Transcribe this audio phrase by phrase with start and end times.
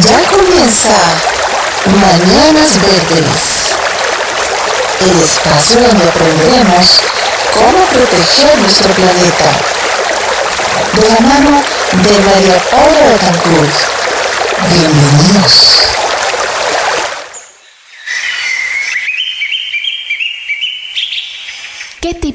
[0.00, 0.96] Ya comienza
[1.84, 3.76] Mañanas Verdes,
[5.00, 7.02] el espacio donde aprenderemos
[7.52, 9.50] cómo proteger nuestro planeta.
[10.94, 13.74] De la mano de María Paula Betancourt.
[14.70, 15.82] Bienvenidos.
[22.00, 22.14] ¿Qué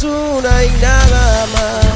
[0.00, 1.86] Una y nada más.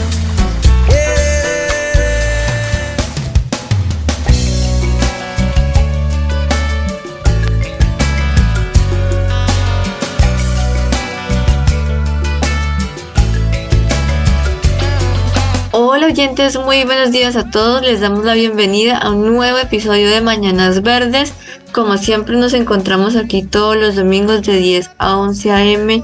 [15.72, 17.80] Hola oyentes, muy buenos días a todos.
[17.80, 21.32] Les damos la bienvenida a un nuevo episodio de Mañanas Verdes.
[21.72, 26.02] Como siempre nos encontramos aquí todos los domingos de 10 a 11 a.m.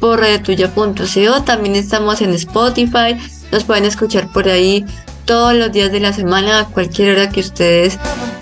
[0.00, 1.42] por radiotuya.co.
[1.44, 3.16] También estamos en Spotify.
[3.52, 4.84] Nos pueden escuchar por ahí
[5.24, 7.98] todos los días de la semana, a cualquier hora que ustedes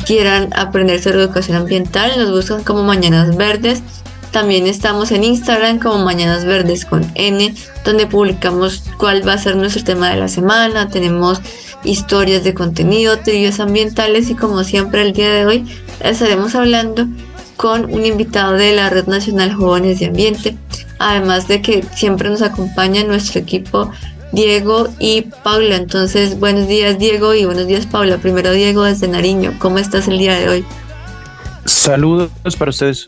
[0.07, 2.13] quieran aprender sobre educación ambiental.
[2.17, 3.83] Nos buscan como Mañanas Verdes.
[4.31, 7.55] También estamos en Instagram como Mañanas Verdes con N,
[7.85, 10.89] donde publicamos cuál va a ser nuestro tema de la semana.
[10.89, 11.41] Tenemos
[11.85, 15.67] historias de contenido, trivias ambientales y como siempre el día de hoy
[16.01, 17.07] estaremos hablando
[17.57, 20.57] con un invitado de la Red Nacional Jóvenes de Ambiente.
[20.99, 23.91] Además de que siempre nos acompaña nuestro equipo
[24.33, 25.77] Diego y Paula.
[25.77, 28.19] Entonces, buenos días Diego y buenos días Paula.
[28.19, 29.55] Primero Diego desde Nariño.
[29.59, 30.65] ¿Cómo estás el día de hoy?
[31.65, 33.07] Saludos para ustedes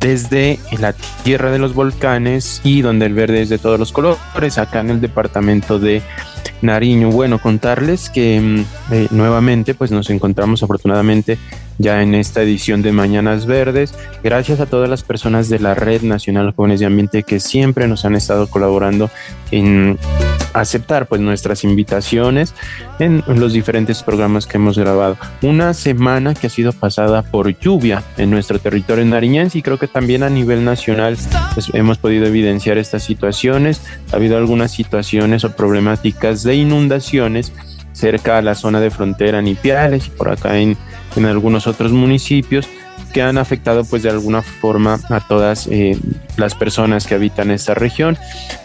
[0.00, 4.56] desde la tierra de los volcanes y donde el verde es de todos los colores,
[4.56, 6.02] acá en el departamento de
[6.62, 7.10] Nariño.
[7.10, 11.38] Bueno, contarles que mm, eh, nuevamente pues nos encontramos afortunadamente
[11.80, 13.94] ya en esta edición de Mañanas Verdes.
[14.22, 18.04] Gracias a todas las personas de la Red Nacional Jóvenes de Ambiente que siempre nos
[18.04, 19.10] han estado colaborando
[19.50, 19.98] en
[20.52, 22.54] aceptar pues nuestras invitaciones
[22.98, 25.16] en los diferentes programas que hemos grabado.
[25.42, 29.88] Una semana que ha sido pasada por lluvia en nuestro territorio nariñense y creo que
[29.88, 31.16] también a nivel nacional
[31.54, 33.80] pues, hemos podido evidenciar estas situaciones.
[34.12, 37.52] Ha habido algunas situaciones o problemáticas de inundaciones
[37.92, 40.76] cerca a la zona de frontera Nipiales y por acá en,
[41.16, 42.68] en algunos otros municipios
[43.12, 45.98] que han afectado pues de alguna forma a todas eh,
[46.36, 48.16] las personas que habitan esta región.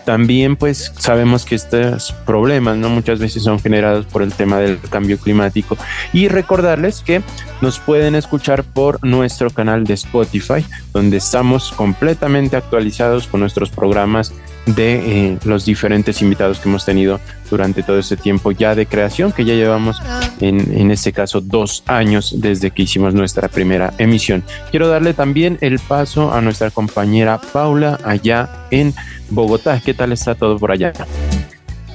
[0.06, 4.80] También pues sabemos que estos problemas no muchas veces son generados por el tema del
[4.80, 5.78] cambio climático
[6.14, 7.22] y recordarles que
[7.62, 10.64] nos pueden escuchar por nuestro canal de Spotify
[10.94, 14.32] donde estamos completamente actualizados con nuestros programas
[14.66, 19.32] de eh, los diferentes invitados que hemos tenido durante todo este tiempo ya de creación,
[19.32, 20.02] que ya llevamos
[20.40, 24.44] en, en este caso dos años desde que hicimos nuestra primera emisión.
[24.72, 28.94] Quiero darle también el paso a nuestra compañera Paula allá en
[29.30, 29.80] Bogotá.
[29.84, 30.94] ¿Qué tal está todo por allá?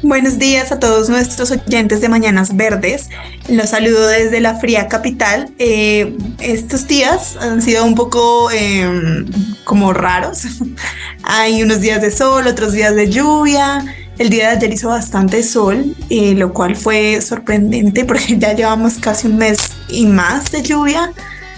[0.02, 3.10] Buenos días a todos nuestros oyentes de Mañanas Verdes.
[3.48, 5.50] Los saludo desde la fría capital.
[5.58, 9.26] Eh, estos días han sido un poco eh,
[9.64, 10.44] como raros.
[11.22, 13.84] Hay unos días de sol, otros días de lluvia.
[14.16, 18.94] El día de ayer hizo bastante sol, eh, lo cual fue sorprendente porque ya llevamos
[18.94, 21.12] casi un mes y más de lluvia,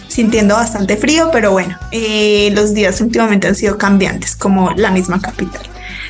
[0.08, 5.20] sintiendo bastante frío, pero bueno, eh, los días últimamente han sido cambiantes como la misma
[5.20, 5.62] capital.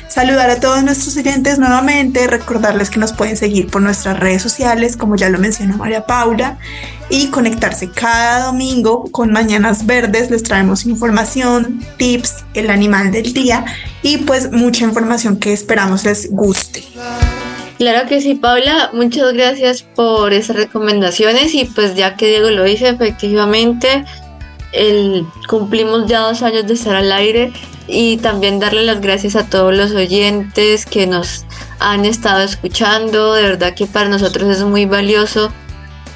[0.07, 4.95] Saludar a todos nuestros oyentes nuevamente, recordarles que nos pueden seguir por nuestras redes sociales,
[4.95, 6.59] como ya lo mencionó María Paula,
[7.09, 10.29] y conectarse cada domingo con Mañanas Verdes.
[10.29, 13.65] Les traemos información, tips, el animal del día
[14.03, 16.83] y pues mucha información que esperamos les guste.
[17.79, 18.91] Claro que sí, Paula.
[18.93, 24.05] Muchas gracias por esas recomendaciones y pues ya que Diego lo dice, efectivamente,
[25.47, 27.51] cumplimos ya dos años de estar al aire
[27.87, 31.45] y también darle las gracias a todos los oyentes que nos
[31.79, 33.33] han estado escuchando.
[33.33, 35.51] De verdad que para nosotros es muy valioso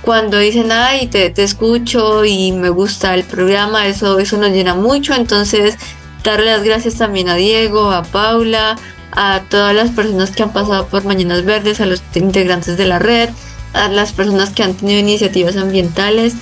[0.02, 4.74] cuando dicen, ay, te, te escucho y me gusta el programa, eso, eso nos llena
[4.74, 5.14] mucho.
[5.14, 5.76] Entonces,
[6.24, 8.78] darle las gracias también a Diego, a Paula,
[9.12, 13.00] a todas las personas que han pasado por Mañanas Verdes, a los integrantes de la
[13.00, 13.30] red,
[13.74, 16.36] a las personas que han tenido iniciativas ambientales.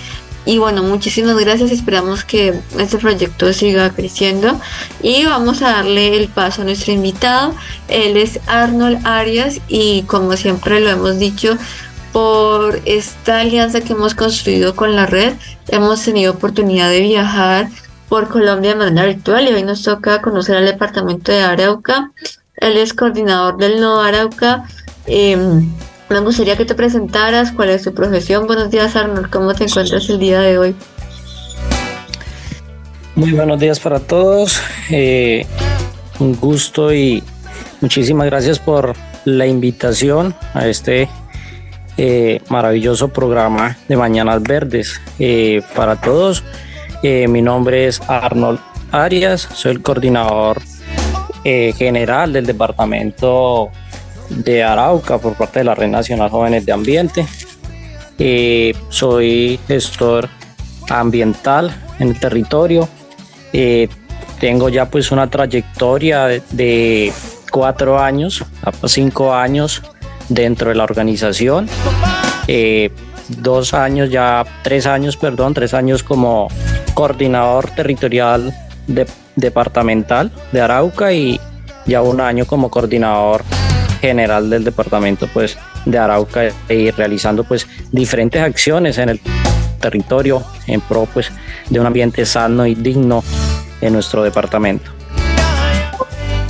[0.45, 1.71] Y bueno, muchísimas gracias.
[1.71, 4.59] Esperamos que este proyecto siga creciendo.
[5.01, 7.55] Y vamos a darle el paso a nuestro invitado.
[7.87, 11.57] Él es Arnold Arias y como siempre lo hemos dicho,
[12.15, 15.33] por esta alianza que hemos construido con la red,
[15.67, 17.67] hemos tenido oportunidad de viajar
[18.07, 22.11] por Colombia de manera virtual y hoy nos toca conocer al departamento de Arauca.
[22.55, 24.63] Él es coordinador del Nodo Arauca.
[25.07, 25.69] Em,
[26.09, 28.45] me gustaría que te presentaras cuál es tu profesión.
[28.47, 29.29] Buenos días, Arnold.
[29.29, 30.75] ¿Cómo te encuentras el día de hoy?
[33.15, 34.61] Muy buenos días para todos.
[34.89, 35.45] Eh,
[36.19, 37.23] un gusto y
[37.81, 38.93] muchísimas gracias por
[39.23, 41.09] la invitación a este
[41.97, 45.01] eh, maravilloso programa de Mañanas Verdes.
[45.17, 46.43] Eh, para todos,
[47.03, 48.59] mi nombre es Arnold
[48.91, 50.59] Arias, soy el coordinador
[51.43, 53.69] general del departamento
[54.29, 57.25] de Arauca por parte de la Red Nacional Jóvenes de Ambiente.
[58.89, 60.29] soy gestor
[60.89, 62.87] ambiental en el territorio.
[64.39, 67.13] tengo ya pues una trayectoria de, de
[67.51, 68.43] cuatro años,
[68.85, 69.81] cinco años
[70.29, 71.67] dentro de la organización.
[72.47, 72.91] Eh,
[73.29, 76.49] dos años ya, tres años, perdón, tres años como
[76.93, 78.53] coordinador territorial
[79.35, 81.39] departamental de Arauca y
[81.85, 83.43] ya un año como coordinador
[84.07, 89.19] general del departamento pues de Arauca y realizando pues diferentes acciones en el
[89.79, 91.31] territorio en pro pues
[91.69, 93.23] de un ambiente sano y digno
[93.81, 94.91] en nuestro departamento.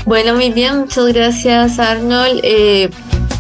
[0.06, 2.40] Bueno, muy bien, muchas gracias Arnold.
[2.44, 2.90] Eh,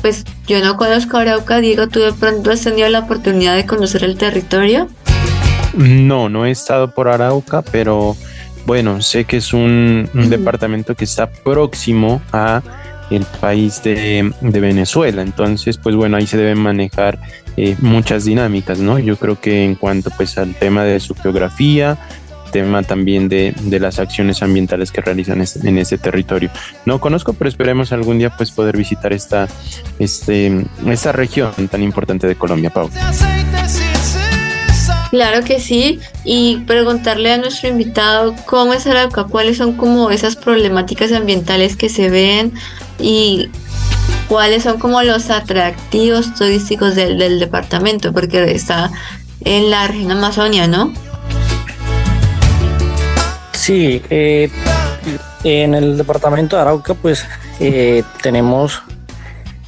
[0.01, 4.03] pues yo no conozco Arauca, Diego, ¿tú de pronto has tenido la oportunidad de conocer
[4.03, 4.87] el territorio?
[5.75, 8.15] No, no he estado por Arauca, pero
[8.65, 12.61] bueno, sé que es un, departamento que está próximo a
[13.09, 15.21] el país de, Venezuela.
[15.21, 17.19] Entonces, pues bueno, ahí se deben manejar
[17.57, 18.99] eh, muchas dinámicas, ¿no?
[18.99, 21.97] Yo creo que en cuanto pues al tema de su geografía,
[22.55, 26.49] tema también de, las acciones ambientales que realizan en este territorio.
[26.85, 29.49] No conozco, pero esperemos algún día pues poder visitar esta,
[29.99, 32.89] este, esta región tan importante de Colombia, Pau.
[35.11, 40.37] Claro que sí, y preguntarle a nuestro invitado cómo es Arauca, cuáles son como esas
[40.37, 42.53] problemáticas ambientales que se ven
[42.99, 43.49] y
[44.27, 48.91] cuáles son como los atractivos turísticos del, del departamento, porque está
[49.41, 50.91] en la región Amazonia, ¿no?
[53.65, 54.49] Sí, eh,
[55.43, 57.25] en el departamento de Arauca pues
[57.59, 58.83] eh, tenemos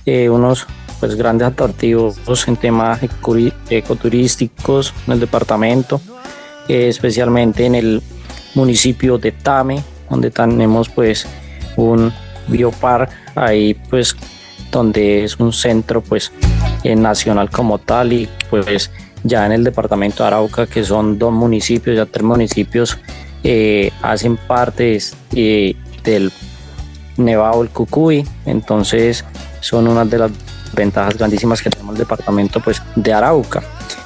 [0.06, 0.68] eh, unos
[1.00, 3.00] pues grandes atractivos en temas
[3.69, 6.00] ecoturísticos en el departamento,
[6.68, 8.03] especialmente en el
[8.53, 11.27] municipio de Tame, donde tenemos pues
[11.75, 12.13] un
[12.47, 14.15] biopark ahí pues
[14.71, 16.31] donde es un centro pues
[16.83, 18.91] nacional como tal y pues
[19.23, 22.97] ya en el departamento de Arauca que son dos municipios, ya tres municipios
[23.44, 24.99] eh, hacen parte
[25.33, 26.31] eh, del
[27.17, 29.25] Nevado el Cucuy, entonces
[29.59, 30.31] son una de las
[30.73, 33.63] ventajas grandísimas que tenemos el departamento pues, de Arauca.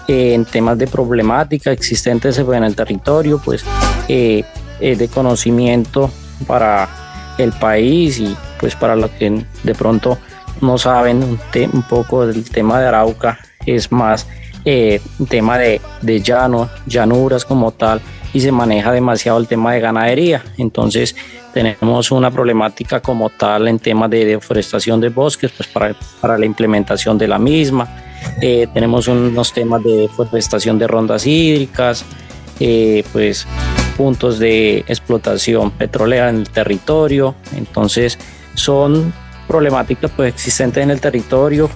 [0.08, 3.64] Eh, en temas de problemática existentes en el territorio, pues
[4.08, 6.10] de conocimiento
[6.48, 6.90] para
[7.38, 10.18] el país y pues para los que de pronto
[10.62, 11.40] no saben un,
[11.74, 14.28] un poco del tema de Arauca, es más
[14.66, 18.00] un tema de, de llano, llanuras como tal,
[18.34, 20.44] y se maneja demasiado el tema de ganadería.
[20.58, 21.16] Entonces
[21.54, 26.46] tenemos una problemática como tal en temas de deforestación de bosques, pues para, para la
[26.46, 27.90] implementación de la misma.
[28.42, 32.06] Eh, tenemos unos temas de deforestación de rondas hídricas,
[32.60, 33.48] eh, pues
[33.92, 37.36] puntos de explotación petrolera en el territorio.
[37.56, 38.18] Entonces
[38.54, 39.14] son
[39.48, 41.70] problemáticas pues existentes en el territorio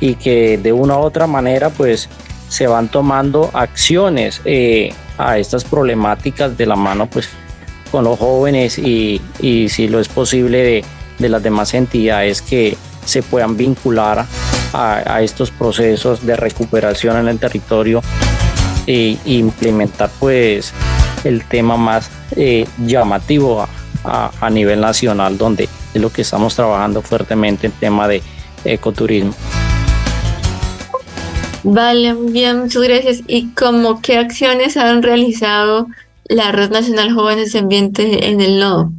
[0.00, 2.08] y que de una u otra manera pues
[2.48, 7.28] se van tomando acciones eh, a estas problemáticas de la mano pues
[7.90, 10.84] con los jóvenes y, y si lo es posible de,
[11.18, 14.26] de, las demás entidades que se puedan vincular
[14.72, 18.02] a, a estos procesos de recuperación en el territorio
[18.86, 20.72] e, implementar pues
[21.24, 23.66] el tema más eh, llamativo
[24.04, 28.22] a, a, nivel nacional donde es lo que estamos trabajando fuertemente en tema de
[28.64, 29.34] ecoturismo.
[31.64, 33.20] Vale, bien, muchas gracias.
[33.28, 35.86] ¿Y cómo qué acciones han realizado
[36.24, 38.92] la Red Nacional Jóvenes de Ambiente en el Nodo,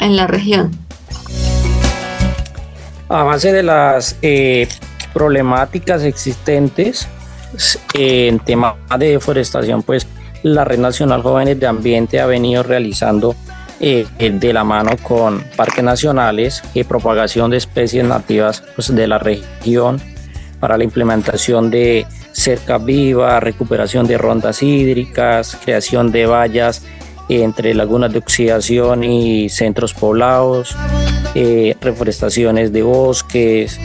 [0.00, 0.76] en la región?
[3.08, 4.68] A base de las eh,
[5.12, 7.08] problemáticas existentes
[7.94, 10.06] eh, en tema de deforestación, pues
[10.42, 13.34] la Red Nacional Jóvenes de Ambiente ha venido realizando
[13.80, 19.18] eh, de la mano con parques nacionales y propagación de especies nativas pues, de la
[19.18, 20.00] región
[20.58, 26.82] para la implementación de cerca viva, recuperación de rondas hídricas, creación de vallas
[27.28, 30.74] entre lagunas de oxidación y centros poblados,
[31.34, 33.78] eh, reforestaciones de bosques,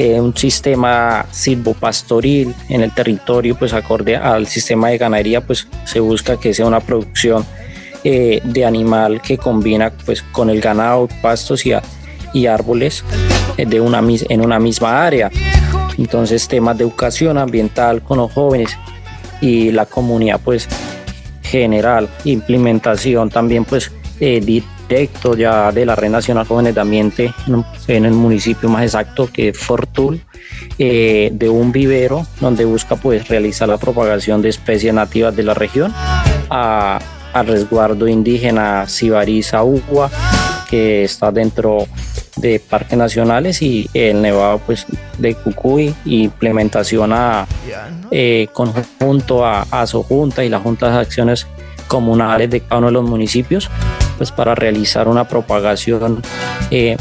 [0.00, 5.98] eh, un sistema silvopastoril en el territorio, pues acorde al sistema de ganadería, pues se
[5.98, 7.44] busca que sea una producción
[8.04, 13.02] eh, de animal que combina pues con el ganado, pastos y, árboles
[13.56, 15.32] de una, en una misma área.
[15.98, 18.78] Entonces temas de educación ambiental con los jóvenes
[19.40, 20.68] y la comunidad pues
[21.42, 27.34] general, implementación también pues eh, directo ya de la Red Nacional Jóvenes de Ambiente
[27.86, 30.20] en, el municipio más exacto que Fortul,
[30.78, 35.54] eh, de un vivero donde busca pues realizar la propagación de especies nativas de la
[35.54, 35.92] región
[36.50, 36.98] a,
[37.32, 40.10] al resguardo indígena Sibariza Ugua
[40.68, 41.86] que está dentro
[42.36, 44.86] de parques nacionales y el Nevado pues
[45.18, 47.46] de Cucuy implementación a
[48.10, 51.46] eh, conjunto a, a junta y las juntas de acciones
[51.88, 53.70] comunales de cada uno de los municipios
[54.18, 56.20] pues para realizar una propagación
[56.70, 56.96] eh,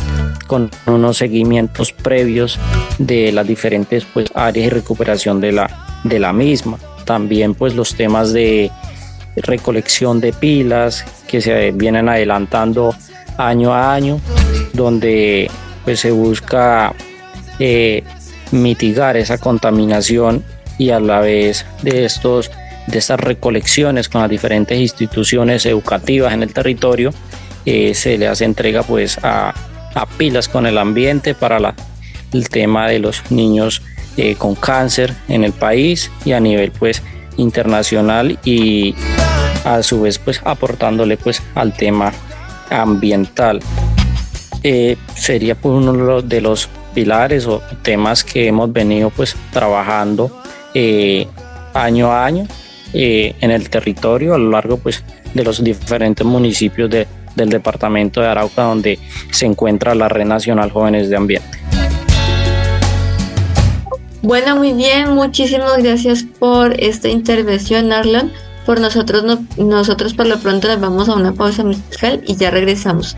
[0.48, 2.58] con unos seguimientos previos
[3.00, 6.78] de las diferentes pues áreas y recuperación de la, de la misma.
[7.04, 8.72] También pues los temas de
[9.36, 12.96] recolección de pilas que se vienen adelantando
[13.38, 14.20] año a año
[14.74, 15.50] donde
[15.84, 16.94] pues se busca
[17.60, 18.04] eh,
[18.52, 20.44] mitigar esa contaminación
[20.78, 22.52] y a la vez de estos
[22.88, 27.12] de estas recolecciones con las diferentes instituciones educativas en el territorio
[27.66, 29.54] eh, se le hace entrega pues a,
[30.18, 31.76] pilas con el ambiente para la,
[32.32, 33.82] el tema de los niños
[34.16, 37.02] eh, con cáncer en el país y a nivel pues
[37.36, 38.96] internacional y
[39.66, 42.14] a su vez pues aportándole pues al tema
[42.70, 43.60] ambiental.
[44.64, 50.42] Eh, sería pues uno de los pilares o temas que hemos venido pues trabajando
[51.74, 52.48] año a año
[52.94, 55.04] eh, en el territorio a lo largo pues
[55.34, 59.00] de los diferentes municipios de, del departamento de Arauca donde
[59.32, 61.58] se encuentra la Red Nacional Jóvenes de Ambiente.
[64.22, 68.32] Bueno, muy bien, muchísimas gracias por esta intervención, Arlon.
[68.66, 69.24] Por nosotros,
[69.58, 73.16] nosotros por lo pronto nos vamos a una pausa musical y ya regresamos.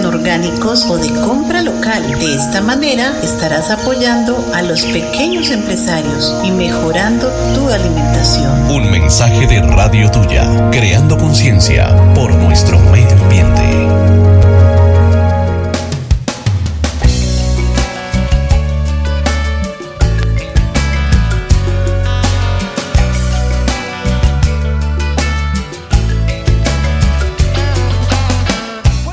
[0.00, 2.02] Orgánicos o de compra local.
[2.18, 8.70] De esta manera estarás apoyando a los pequeños empresarios y mejorando tu alimentación.
[8.70, 13.71] Un mensaje de Radio Tuya, creando conciencia por nuestro medio ambiente.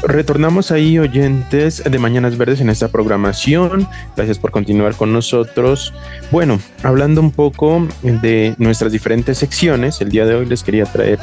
[0.09, 3.87] Retornamos ahí, oyentes de Mañanas Verdes, en esta programación.
[4.15, 5.93] Gracias por continuar con nosotros.
[6.31, 11.19] Bueno, hablando un poco de nuestras diferentes secciones, el día de hoy les quería traer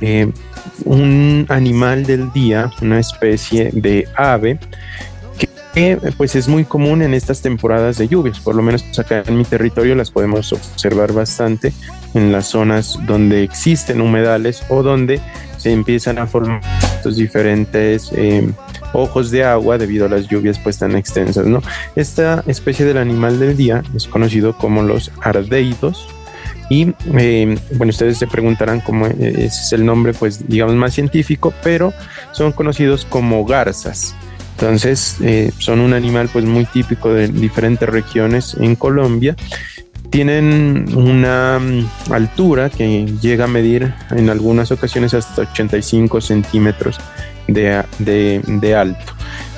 [0.00, 0.32] eh,
[0.86, 4.58] un animal del día, una especie de ave
[5.74, 9.38] que pues es muy común en estas temporadas de lluvias, por lo menos acá en
[9.38, 11.72] mi territorio las podemos observar bastante
[12.14, 15.20] en las zonas donde existen humedales o donde
[15.56, 16.60] se empiezan a formar
[16.96, 18.52] estos diferentes eh,
[18.92, 21.46] ojos de agua debido a las lluvias pues tan extensas.
[21.96, 26.08] Esta especie del animal del día es conocido como los ardeidos
[26.68, 31.92] y eh, bueno, ustedes se preguntarán cómo es el nombre pues digamos más científico, pero
[32.32, 34.14] son conocidos como garzas.
[34.62, 39.34] Entonces, eh, son un animal pues muy típico de diferentes regiones en Colombia.
[40.08, 47.00] Tienen una mm, altura que llega a medir en algunas ocasiones hasta 85 centímetros
[47.48, 49.12] de, de alto.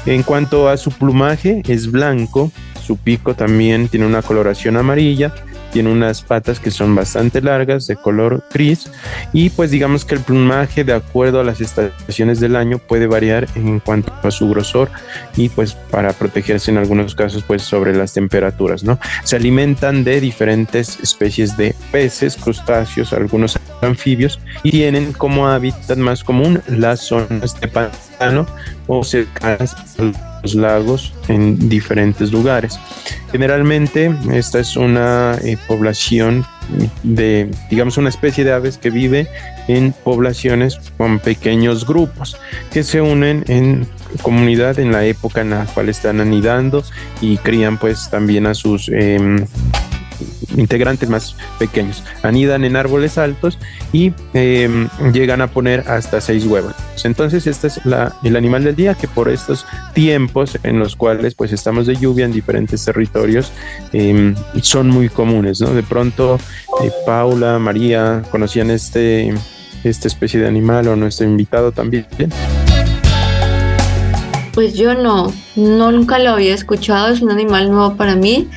[0.06, 2.50] En cuanto a su plumaje, es blanco,
[2.82, 5.34] su pico también tiene una coloración amarilla
[5.74, 8.88] tiene unas patas que son bastante largas, de color gris,
[9.32, 13.48] y pues digamos que el plumaje, de acuerdo a las estaciones del año, puede variar
[13.56, 14.88] en cuanto a su grosor
[15.36, 19.00] y pues para protegerse en algunos casos pues sobre las temperaturas, ¿no?
[19.24, 26.22] Se alimentan de diferentes especies de peces, crustáceos, algunos anfibios, y tienen como hábitat más
[26.22, 28.46] común las zonas de pantano
[28.86, 29.76] o cercanas
[30.42, 32.78] los lagos en diferentes lugares.
[33.32, 36.44] Generalmente esta es una eh, población
[37.02, 39.26] de, digamos, una especie de aves que vive
[39.68, 42.36] en poblaciones con pequeños grupos
[42.72, 43.86] que se unen en
[44.22, 46.84] comunidad en la época en la cual están anidando
[47.20, 48.88] y crían pues también a sus...
[48.88, 49.46] Em,
[50.56, 52.02] integrantes más pequeños.
[52.22, 53.58] Anidan en árboles altos
[53.92, 56.74] y em, llegan a poner hasta seis huevos.
[57.04, 57.80] Entonces, este es
[58.22, 62.24] el animal del día que por estos tiempos en los cuales pues estamos de lluvia
[62.24, 63.52] en diferentes territorios
[63.92, 65.70] em, son muy comunes, ¿no?
[65.70, 66.38] De pronto,
[66.82, 69.34] eh, Paula, María, ¿conocían este,
[69.82, 72.06] esta especie de animal o nuestro invitado también?
[74.52, 78.48] Pues yo no nunca lo había escuchado, es un animal nuevo para mí.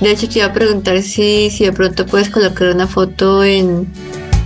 [0.00, 3.86] De hecho, te iba a preguntar si, si de pronto puedes colocar una foto en,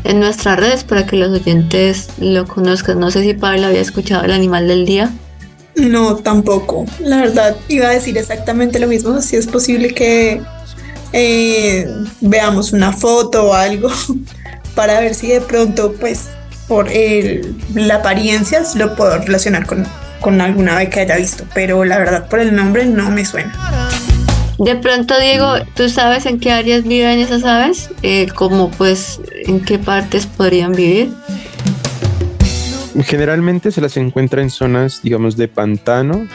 [0.04, 3.00] en nuestras redes para que los oyentes lo conozcan.
[3.00, 5.10] No sé si Pablo había escuchado el animal del día.
[5.74, 6.86] No, tampoco.
[7.00, 9.20] La verdad, iba a decir exactamente lo mismo.
[9.22, 10.40] Si es posible que
[11.12, 11.88] eh,
[12.20, 13.90] veamos una foto o algo
[14.74, 16.28] para ver si de pronto, pues,
[16.68, 19.84] por el, la apariencia lo puedo relacionar con
[20.20, 23.89] con alguna vez que haya visto, pero la verdad por el nombre no me suena.
[24.60, 27.90] De pronto, Diego, ¿tú sabes en qué áreas viven esas aves?
[28.02, 31.10] Eh, ¿Cómo pues en qué partes podrían vivir?
[33.04, 36.28] Generalmente se las encuentra en zonas, digamos, de pantano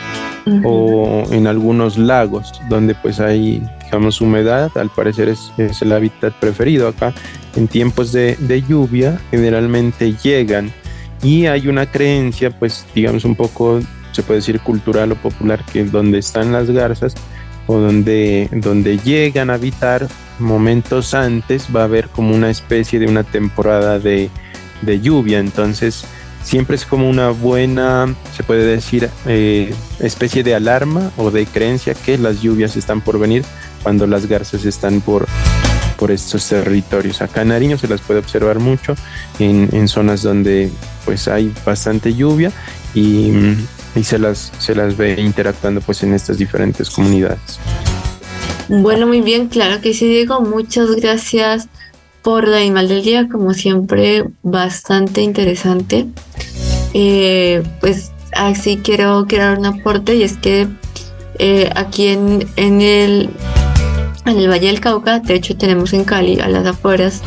[0.63, 4.71] o en algunos lagos donde pues hay, digamos, humedad.
[4.73, 7.13] Al parecer es, el hábitat preferido acá.
[7.55, 10.73] En tiempos de, de lluvia generalmente llegan
[11.21, 13.81] y hay una creencia, pues digamos un poco,
[14.13, 17.13] se puede decir cultural o popular, que donde están las garzas
[17.67, 20.07] o donde, donde llegan a habitar
[20.39, 24.29] momentos antes va a haber como una especie de una temporada de,
[25.01, 25.39] lluvia.
[25.39, 26.05] Entonces
[26.43, 31.95] siempre es como una buena, se puede decir, eh, especie de alarma o de creencia
[31.95, 33.43] que las lluvias están por venir
[33.81, 35.25] cuando las garzas están por,
[35.97, 37.21] por estos territorios.
[37.21, 38.95] Acá en Nariño se las puede observar mucho
[39.39, 40.71] en, en zonas donde
[41.03, 42.51] pues hay bastante lluvia
[42.93, 43.31] y,
[43.95, 47.59] y, se, las, se las ve interactuando pues en estas diferentes comunidades.
[48.67, 50.41] Bueno, muy bien, claro que sí, Diego.
[50.41, 51.67] Muchas gracias
[52.21, 56.07] por el animal del día, como siempre, bastante interesante.
[56.93, 60.67] Eh, pues así quiero crear un aporte y es que
[61.39, 63.29] eh, aquí en, en el
[64.25, 67.21] en el Valle del Cauca, de hecho tenemos en Cali, a las afueras,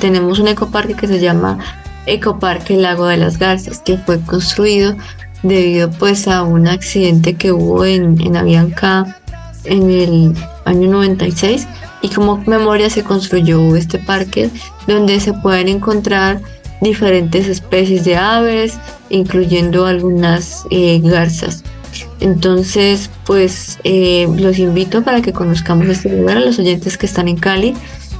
[0.00, 1.58] tenemos un ecoparque que se llama
[2.06, 4.96] Ecoparque Lago de las Garzas, que fue construido
[5.42, 9.20] debido pues a un accidente que hubo en, en Avianca
[9.64, 11.66] en el año 96
[12.02, 14.50] y como memoria se construyó este parque
[14.86, 16.40] donde se pueden encontrar
[16.82, 18.74] diferentes especies de aves,
[19.08, 21.62] incluyendo algunas eh, garzas.
[22.20, 27.28] Entonces, pues eh, los invito para que conozcamos este lugar a los oyentes que están
[27.28, 27.74] en Cali.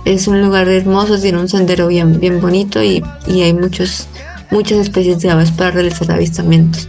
[0.04, 4.06] Es un lugar hermoso, tiene un sendero bien, bien bonito y, hay muchos,
[4.50, 6.88] muchas especies de aves para realizar avistamientos.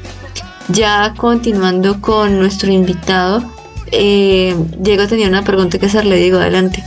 [0.70, 3.44] Ya continuando con nuestro invitado,
[3.92, 6.84] eh, Diego tenía una pregunta que hacerle, digo, adelante.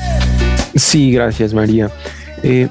[0.75, 1.91] Sí, gracias María.
[2.43, 2.69] Eh,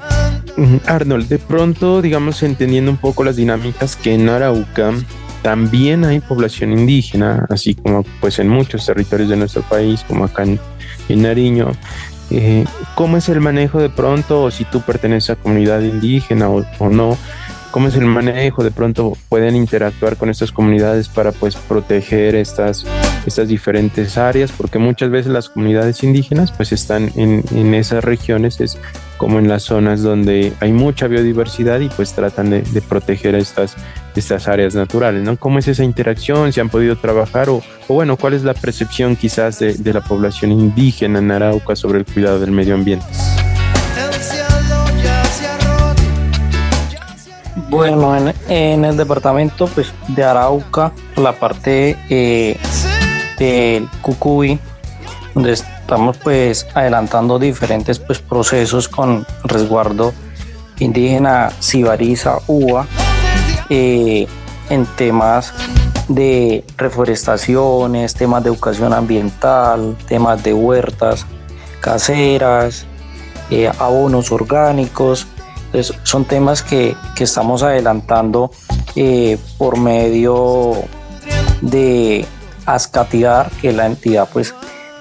[0.85, 4.93] Arnold, de pronto, digamos, entendiendo un poco las dinámicas que en Arauca
[5.41, 10.43] también hay población indígena, así como pues en muchos territorios de nuestro país, como acá
[10.43, 10.59] en,
[11.21, 11.71] Nariño.
[12.31, 12.65] Eh,
[12.95, 17.15] ¿Cómo es el manejo de pronto, o si tú perteneces a comunidad indígena o, no?
[17.75, 18.63] ¿Cómo es el manejo?
[18.63, 22.85] De pronto pueden interactuar con estas comunidades para pues proteger estas,
[23.25, 28.61] estas diferentes áreas, porque muchas veces las comunidades indígenas pues están en, en esas regiones,
[28.61, 28.77] es
[29.17, 33.75] como en las zonas donde hay mucha biodiversidad y pues tratan de, proteger estas,
[34.15, 35.35] estas áreas naturales, ¿no?
[35.35, 36.53] ¿Cómo es esa interacción?
[36.53, 37.49] ¿Se han podido trabajar?
[37.49, 42.05] O, bueno, ¿cuál es la percepción quizás de, la población indígena en Arauca sobre el
[42.05, 43.05] cuidado del medio ambiente?
[47.75, 48.15] Bueno,
[48.47, 52.57] en, el departamento pues, de Arauca, la parte eh,
[53.37, 54.57] del Cucuy,
[55.33, 60.13] donde estamos pues adelantando diferentes pues procesos con resguardo
[60.79, 62.87] indígena Sibariza UA
[63.69, 64.25] eh,
[64.69, 65.53] en temas
[66.07, 71.25] de reforestaciones, temas de educación ambiental, temas de huertas
[71.81, 72.85] caseras,
[73.51, 75.27] eh, abonos orgánicos.
[75.83, 78.51] Son temas que, estamos adelantando
[78.95, 80.73] eh, por medio
[81.61, 82.25] de
[82.65, 84.53] Ascatiar, que es la entidad pues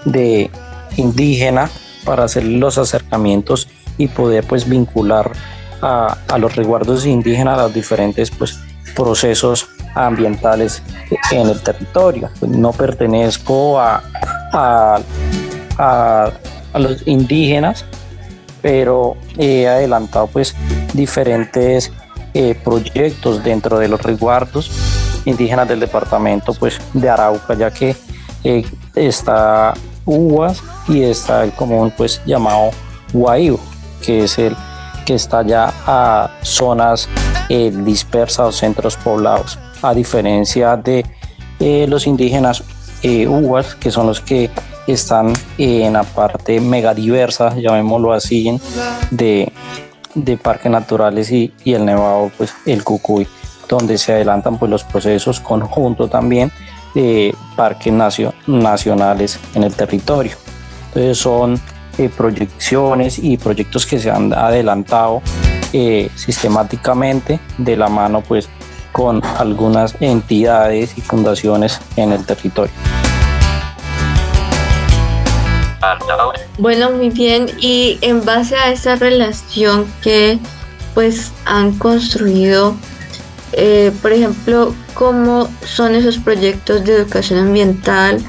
[0.04, 0.50] de
[0.96, 1.70] indígena
[2.04, 5.32] para hacer los acercamientos y poder pues vincular
[5.80, 8.58] a, los resguardos indígenas a los diferentes pues
[8.94, 10.82] procesos ambientales
[11.30, 12.30] en el territorio.
[12.40, 14.02] Pues, no pertenezco a,
[14.52, 15.00] a,
[15.78, 17.84] a, los indígenas,
[18.64, 20.56] pero he adelantado pues
[20.94, 21.92] diferentes
[22.32, 24.70] eh, proyectos dentro de los resguardos
[25.26, 27.94] indígenas del departamento pues de Arauca, ya que
[28.42, 29.74] eh, está...
[30.06, 32.70] uvas y está el común pues llamado
[33.12, 33.60] Guaíbo,
[34.00, 34.56] que es el
[35.04, 37.06] que está ya a zonas
[37.50, 41.04] eh, dispersas o centros poblados, a diferencia de
[41.86, 42.64] los indígenas
[43.02, 43.28] eh,
[43.78, 44.48] que son los que
[44.86, 48.58] están en la parte megadiversa, llamémoslo así,
[49.10, 49.52] de,
[50.14, 53.26] de parques naturales y, y, el Nevado, pues el Cucuy,
[53.68, 56.52] donde se adelantan pues los procesos conjunto también
[56.94, 57.92] de parques
[58.46, 60.36] nacionales en el territorio.
[60.88, 61.60] Entonces son
[61.98, 65.22] eh, proyecciones y proyectos que se han adelantado
[65.72, 68.48] eh, sistemáticamente de la mano pues
[68.92, 72.72] con algunas entidades y fundaciones en el territorio.
[76.58, 77.46] Bueno, muy bien.
[77.58, 80.38] Y en base a esa relación que
[80.94, 82.76] pues han construido,
[83.52, 88.24] eh, por ejemplo, cómo son esos proyectos de educación ambiental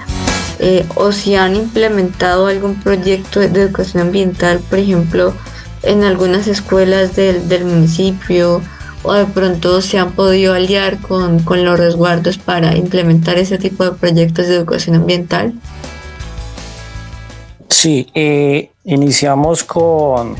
[0.59, 5.33] eh, o si han implementado algún proyecto de educación ambiental, por ejemplo,
[5.83, 8.61] en algunas escuelas del, del municipio
[9.03, 13.83] o de pronto se han podido aliar con, con los resguardos para implementar ese tipo
[13.83, 15.53] de proyectos de educación ambiental.
[17.85, 20.35] Sí, eh, iniciamos con,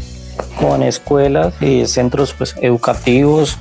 [0.59, 3.59] con escuelas y centros pues, educativos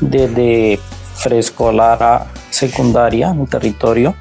[0.00, 0.80] desde
[1.22, 4.14] preescolar a secundaria en el territorio.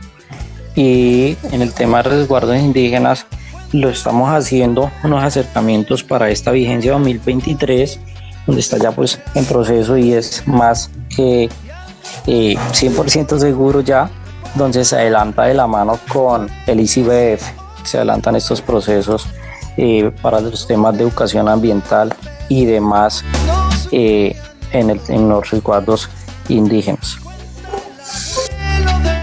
[0.75, 3.25] Y en el tema de resguardos indígenas
[3.71, 8.01] lo estamos haciendo unos acercamientos para esta vigencia 2023
[8.47, 11.47] donde está ya pues en proceso y es más que
[12.25, 14.09] 100% eh, seguro ya
[14.55, 19.27] donde se adelanta de la mano con el ICBF se adelantan estos procesos
[19.77, 22.13] eh, para los temas de educación ambiental
[22.49, 23.23] y demás
[23.91, 24.35] eh,
[24.71, 26.09] en, el, en los resguardos
[26.49, 27.17] indígenas.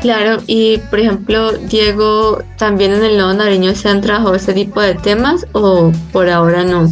[0.01, 4.81] Claro, y por ejemplo, Diego, ¿también en el Nuevo Nariño se han trabajado este tipo
[4.81, 6.89] de temas o por ahora no?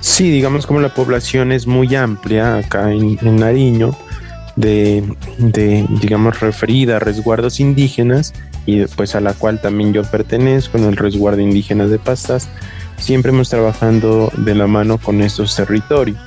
[0.00, 3.96] Sí, digamos como la población es muy amplia acá en, Nariño,
[4.56, 5.04] de,
[5.38, 8.34] de, digamos, referida a resguardos indígenas,
[8.68, 12.50] y pues a la cual también yo pertenezco en el resguardo indígena de Pastas,
[12.98, 16.18] siempre hemos trabajando de la mano con estos territorios.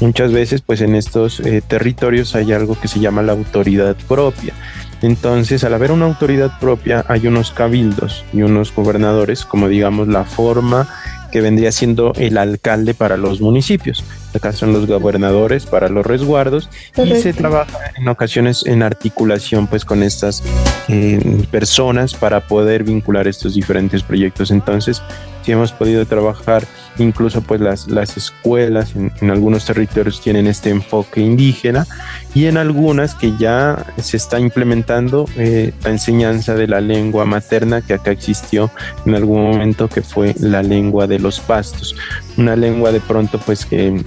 [0.00, 4.54] Muchas veces pues en estos eh, territorios hay algo que se llama la autoridad propia.
[5.02, 10.24] Entonces al haber una autoridad propia hay unos cabildos y unos gobernadores como digamos la
[10.24, 10.88] forma
[11.34, 14.04] que vendría siendo el alcalde para los municipios.
[14.32, 19.84] Acá son los gobernadores para los resguardos y se trabaja en ocasiones en articulación pues
[19.84, 20.44] con estas
[20.86, 24.52] eh, personas para poder vincular estos diferentes proyectos.
[24.52, 25.02] Entonces,
[25.42, 31.20] si hemos podido trabajar incluso pues las, las escuelas en, algunos territorios tienen este enfoque
[31.20, 31.86] indígena
[32.34, 37.82] y en algunas que ya se está implementando eh, la enseñanza de la lengua materna
[37.82, 38.70] que acá existió
[39.06, 41.96] en algún momento que fue la lengua de los pastos
[42.36, 44.02] una lengua de pronto pues que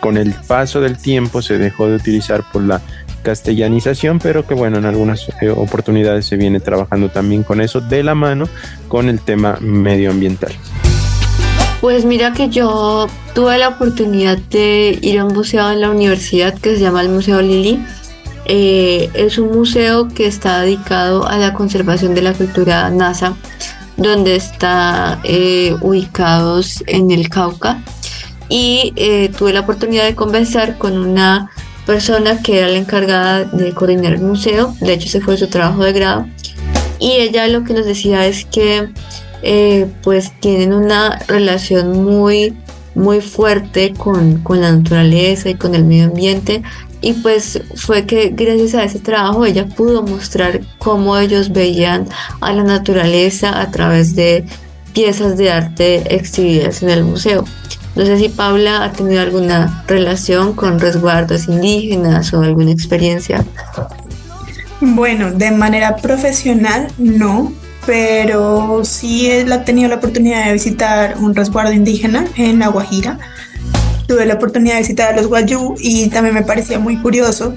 [0.00, 2.80] con el paso del tiempo se dejó de utilizar por la
[3.26, 8.04] castellanización, pero que bueno, en algunas eh, oportunidades se viene trabajando también con eso de
[8.04, 8.48] la mano
[8.86, 10.52] con el tema medioambiental.
[11.80, 16.54] Pues mira que yo tuve la oportunidad de ir a un museo en la universidad
[16.58, 17.84] que se llama el Museo Lili.
[18.46, 23.36] Eh, es un museo que está dedicado a la conservación de la cultura NASA,
[23.96, 27.82] donde está eh, ubicados en el Cauca.
[28.48, 31.50] Y eh, tuve la oportunidad de conversar con una
[31.84, 34.74] persona que era la encargada de coordinar el museo.
[34.80, 36.26] De hecho, ese fue su trabajo de grado.
[36.98, 38.88] Y ella lo que nos decía es que
[39.48, 42.56] eh, pues tienen una relación muy,
[42.96, 46.62] muy fuerte con, con la naturaleza y con el medio ambiente
[47.00, 52.08] y pues fue que gracias a ese trabajo ella pudo mostrar cómo ellos veían
[52.40, 54.44] a la naturaleza a través de
[54.92, 57.44] piezas de arte exhibidas en el museo.
[57.94, 63.44] No sé si Paula ha tenido alguna relación con resguardos indígenas o alguna experiencia.
[64.80, 67.52] Bueno, de manera profesional no,
[67.86, 73.18] pero sí he tenido la oportunidad de visitar un resguardo indígena en La Guajira.
[74.08, 77.54] Tuve la oportunidad de visitar a los Guayú y también me parecía muy curioso.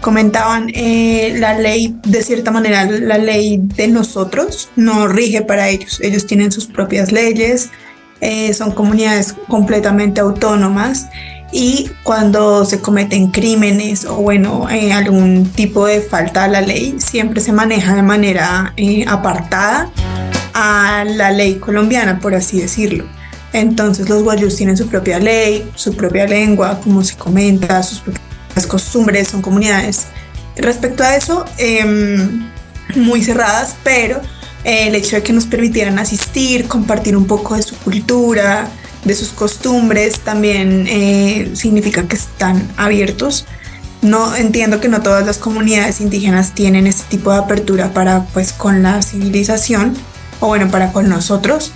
[0.00, 6.00] Comentaban eh, la ley, de cierta manera, la ley de nosotros no rige para ellos.
[6.00, 7.70] Ellos tienen sus propias leyes,
[8.20, 11.08] eh, son comunidades completamente autónomas
[11.52, 16.96] y cuando se cometen crímenes o bueno, eh, algún tipo de falta a la ley,
[16.98, 19.90] siempre se maneja de manera eh, apartada
[20.54, 23.04] a la ley colombiana, por así decirlo.
[23.52, 28.66] Entonces los guayús tienen su propia ley, su propia lengua, como se comenta, sus propias
[28.68, 30.06] costumbres, son comunidades.
[30.56, 32.48] Respecto a eso, em,
[32.94, 34.20] muy cerradas, pero
[34.64, 38.68] eh, el hecho de que nos permitieran asistir, compartir un poco de su cultura,
[39.04, 43.46] de sus costumbres, también eh, significa que están abiertos.
[44.02, 48.52] No entiendo que no todas las comunidades indígenas tienen ese tipo de apertura para pues
[48.52, 49.94] con la civilización
[50.40, 51.72] o bueno para con nosotros.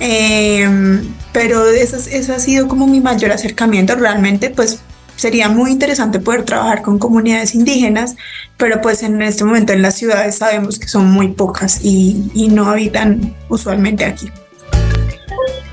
[0.00, 3.96] Em, pero eso, eso ha sido como mi mayor acercamiento.
[3.96, 4.80] Realmente pues
[5.16, 8.16] sería muy interesante poder trabajar con comunidades indígenas,
[8.56, 12.48] pero pues en este momento en las ciudades sabemos que son muy pocas y, y
[12.48, 14.30] no habitan usualmente aquí.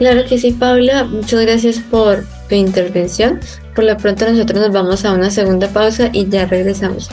[0.01, 1.03] Claro que sí, Paula.
[1.03, 3.39] Muchas gracias por tu intervención.
[3.75, 7.07] Por lo pronto nosotros nos vamos a una segunda pausa y ya regresamos.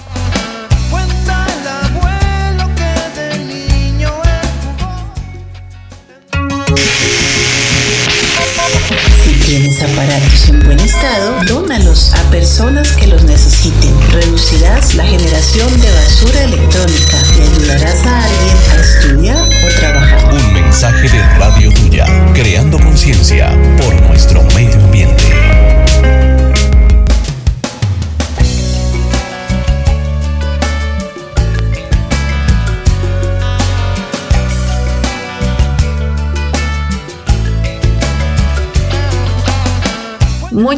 [9.82, 13.94] Aparatos en buen estado, dónalos a personas que los necesiten.
[14.12, 20.34] Reducirás la generación de basura electrónica y ayudarás a alguien a estudiar o trabajar.
[20.34, 23.50] Un mensaje de Radio Tuya, creando conciencia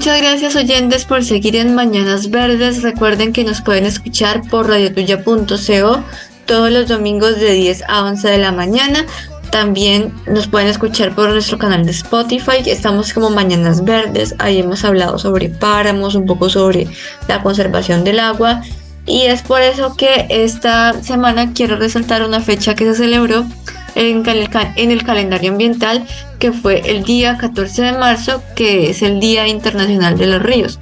[0.01, 2.83] Muchas gracias oyentes por seguir en Mañanas Verdes.
[2.83, 6.03] Recuerden que nos pueden escuchar por radiotuya.co
[6.47, 9.05] todos los domingos de 10 a 11 de la mañana.
[9.51, 12.63] También nos pueden escuchar por nuestro canal de Spotify.
[12.65, 14.35] Estamos como Mañanas Verdes.
[14.39, 16.87] Ahí hemos hablado sobre páramos, un poco sobre
[17.29, 18.63] la conservación del agua.
[19.05, 23.45] Y es por eso que esta semana quiero resaltar una fecha que se celebró
[24.01, 26.07] en el, calendario ambiental,
[26.39, 30.79] que fue el día 14 de marzo, que es el Día Internacional de los Ríos.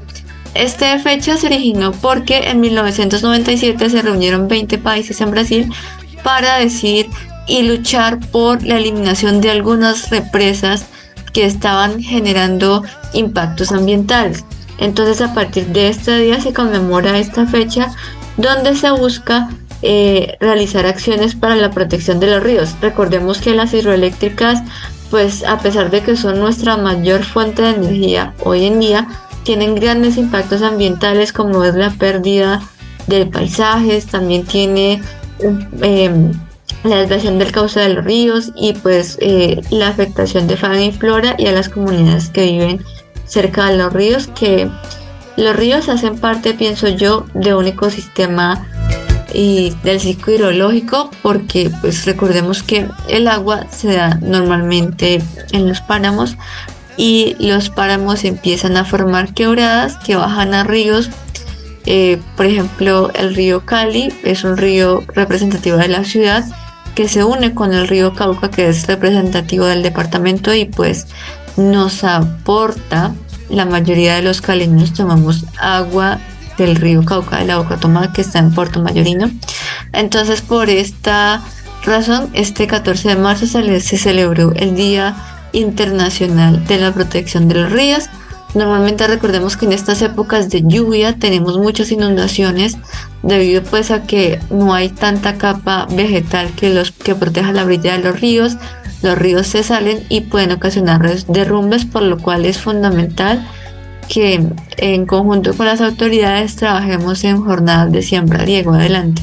[0.54, 5.72] Esta fecha se originó porque en 1997 se reunieron 20 países en Brasil
[6.22, 7.08] para decidir
[7.46, 10.86] y luchar por la eliminación de algunas represas
[11.32, 14.44] que estaban generando impactos ambientales.
[14.78, 17.90] Entonces a partir de este día se conmemora esta fecha
[18.36, 19.48] donde se busca
[19.82, 22.74] eh, realizar acciones para la protección de los ríos.
[22.80, 24.62] Recordemos que las hidroeléctricas,
[25.10, 29.06] pues a pesar de que son nuestra mayor fuente de energía hoy en día,
[29.44, 32.60] tienen grandes impactos ambientales como es la pérdida
[33.06, 35.00] de paisajes, también tiene
[35.80, 36.32] em,
[36.84, 40.92] la desviación del cauce de los ríos y pues eh, la afectación de fauna y
[40.92, 42.84] flora y a las comunidades que viven
[43.24, 44.68] cerca de los ríos, que
[45.36, 48.66] los ríos hacen parte, pienso yo, de un ecosistema
[49.32, 55.80] y del ciclo hidrológico porque pues recordemos que el agua se da normalmente en los
[55.80, 56.36] páramos
[56.96, 61.10] y los páramos empiezan a formar quebradas que bajan a ríos.
[61.86, 66.44] Eh, por ejemplo el río Cali es un río representativo de la ciudad
[66.94, 71.06] que se une con el río Cauca que es representativo del departamento y pues
[71.56, 73.14] nos aporta
[73.48, 76.18] la mayoría de los caleños tomamos agua
[76.58, 79.30] del río Cauca de la Boca Tomada que está en Puerto Mayorino.
[79.92, 81.42] Entonces por esta
[81.84, 85.16] razón este 14 de marzo se, se celebró el Día
[85.52, 88.08] Internacional de la Protección de los Ríos.
[88.54, 92.78] Normalmente recordemos que en estas épocas de lluvia tenemos muchas inundaciones
[93.22, 97.96] debido pues a que no hay tanta capa vegetal que los que proteja la orilla
[97.96, 98.56] de los ríos.
[99.02, 103.46] Los ríos se salen y pueden ocasionar derrumbes, por lo cual es fundamental
[104.08, 104.40] que
[104.76, 108.44] en conjunto con las autoridades trabajemos en jornadas de siembra.
[108.44, 109.22] Diego, adelante.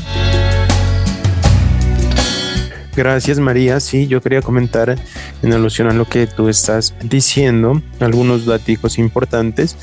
[2.96, 3.80] Gracias María.
[3.82, 4.96] Sí, yo quería comentar
[5.42, 9.78] en alusión a lo que tú estás diciendo, algunos datos importantes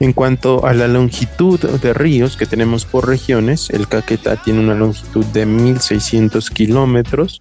[0.00, 3.70] en cuanto a la longitud de ríos que tenemos por regiones.
[3.70, 7.40] El Caquetá tiene una longitud de 1600 kilómetros,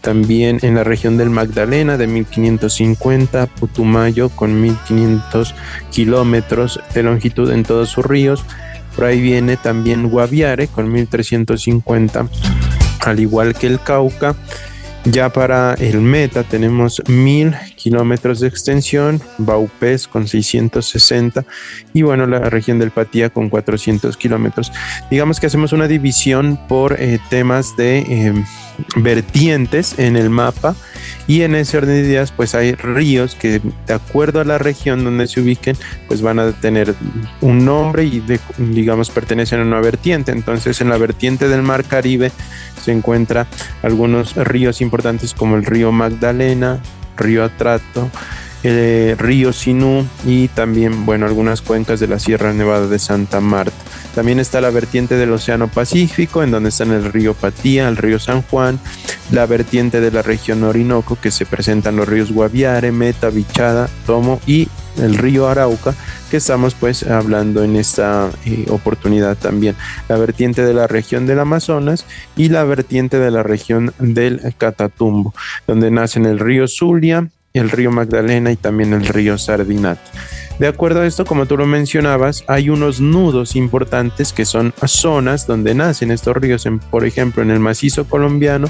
[0.00, 5.54] también en la región del Magdalena de 1550, Putumayo con 1500
[5.90, 8.42] kilómetros de longitud en todos sus ríos.
[8.96, 12.28] Por ahí viene también Guaviare con 1350
[13.02, 14.34] al igual que el Cauca.
[15.04, 21.44] Ya para el Meta tenemos 1000 kilómetros de extensión, Baupés con 660
[21.92, 24.70] y bueno, la región del Patía con 400 kilómetros.
[25.10, 28.44] Digamos que hacemos una división por eh, temas de em,
[28.96, 30.76] vertientes en el mapa
[31.26, 35.02] y en ese orden de ideas pues hay ríos que de acuerdo a la región
[35.02, 36.94] donde se ubiquen pues van a tener
[37.40, 38.22] un nombre y
[38.58, 40.30] digamos pertenecen a una vertiente.
[40.30, 42.30] Entonces en la vertiente del Mar Caribe
[42.80, 43.48] se encuentra
[43.82, 46.80] algunos ríos importantes como el río Magdalena,
[47.22, 48.10] río Atrato,
[48.62, 53.81] el río Sinú y también, bueno, algunas cuencas de la Sierra Nevada de Santa Marta.
[54.14, 58.18] También está la vertiente del Océano Pacífico, en donde están el río Patía, el río
[58.18, 58.78] San Juan,
[59.30, 64.40] la vertiente de la región Orinoco, que se presentan los ríos Guaviare, Meta, Bichada, Tomo
[64.46, 65.94] y el río Arauca,
[66.30, 69.74] que estamos pues hablando en esta eh, oportunidad también.
[70.08, 72.04] La vertiente de la región del Amazonas
[72.36, 75.34] y la vertiente de la región del Catatumbo,
[75.66, 79.98] donde nacen el río Zulia, el río Magdalena y también el río Sardinat.
[80.58, 85.46] De acuerdo a esto, como tú lo mencionabas, hay unos nudos importantes que son zonas
[85.46, 88.68] donde nacen estos ríos, por ejemplo, en el macizo colombiano,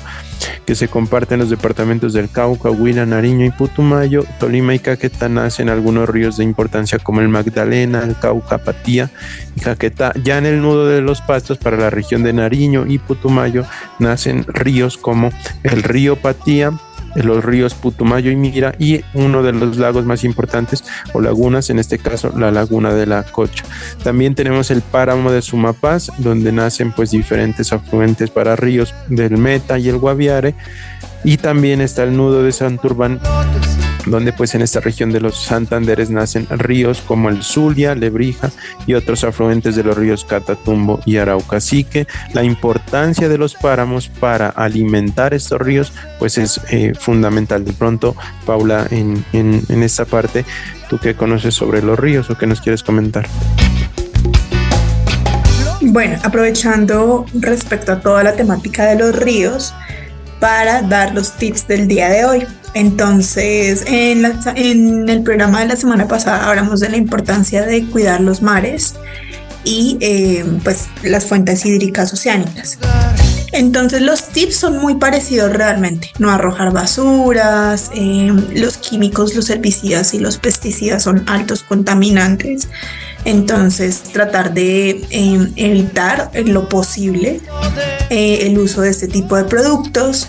[0.64, 5.68] que se comparten los departamentos del Cauca, Huila, Nariño y Putumayo, Tolima y Caquetá nacen
[5.68, 9.10] algunos ríos de importancia como el Magdalena, el Cauca, Patía
[9.56, 10.12] y Caquetá.
[10.22, 13.64] Ya en el nudo de los pastos para la región de Nariño y Putumayo
[13.98, 15.30] nacen ríos como
[15.64, 16.72] el río Patía,
[17.14, 21.78] los ríos Putumayo y Mira y uno de los lagos más importantes o lagunas, en
[21.78, 23.64] este caso la laguna de la Cocha.
[24.02, 29.78] También tenemos el páramo de Sumapaz, donde nacen pues diferentes afluentes para ríos del Meta
[29.78, 30.54] y el Guaviare
[31.24, 33.20] y también está el nudo de Santurbán
[34.06, 38.50] donde pues en esta región de los Santanderes nacen ríos como el Zulia, Lebrija
[38.86, 41.56] y otros afluentes de los ríos Catatumbo y Arauca.
[41.56, 47.64] Así que la importancia de los páramos para alimentar estos ríos pues es eh, fundamental.
[47.64, 50.44] De pronto, Paula, en, en esta parte,
[50.88, 53.26] ¿tú qué conoces sobre los ríos o qué nos quieres comentar?
[55.80, 59.74] Bueno, aprovechando respecto a toda la temática de los ríos,
[60.42, 62.46] para dar los tips del día de hoy.
[62.74, 64.24] Entonces, en,
[65.08, 68.94] el programa de la semana pasada hablamos de la importancia de cuidar los mares
[69.64, 72.78] y eh, pues las fuentes hídricas oceánicas.
[73.52, 76.10] Entonces los tips son muy parecidos realmente.
[76.18, 82.68] No arrojar basuras, eh, los químicos, los herbicidas y los pesticidas son altos contaminantes.
[83.26, 87.40] Entonces tratar de eh, evitar lo posible
[88.08, 90.28] el uso de este tipo de productos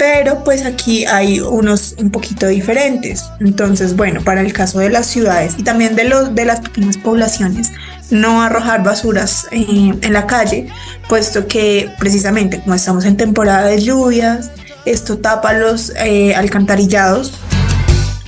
[0.00, 3.26] pero pues aquí hay unos un poquito diferentes.
[3.38, 6.96] Entonces, bueno, para el caso de las ciudades y también de, los, de las pequeñas
[6.96, 7.70] poblaciones,
[8.08, 10.68] no arrojar basuras eh, en la calle,
[11.06, 14.50] puesto que precisamente como estamos en temporada de lluvias,
[14.86, 17.34] esto tapa los eh, alcantarillados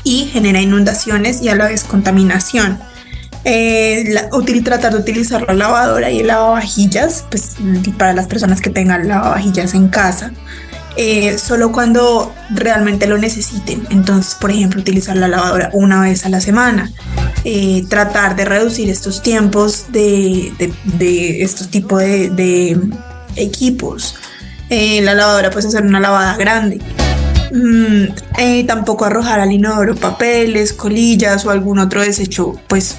[0.05, 2.79] y genera inundaciones y a la vez contaminación.
[3.45, 4.15] Eh,
[4.63, 7.57] tratar de utilizar la lavadora y el lavavajillas, pues
[7.97, 10.33] para las personas que tengan lavavajillas en casa,
[10.97, 13.87] eh, solo cuando realmente lo necesiten.
[13.91, 16.91] Entonces, por ejemplo, utilizar la lavadora una vez a la semana.
[17.45, 20.53] Eh, tratar de reducir estos tiempos de,
[21.41, 22.79] estos tipos de,
[23.37, 24.17] equipos.
[24.69, 26.81] Eh, la lavadora puede hacer una lavada grande.
[27.53, 32.97] Mm, tampoco arrojar al inodoro papeles, colillas o algún otro desecho, pues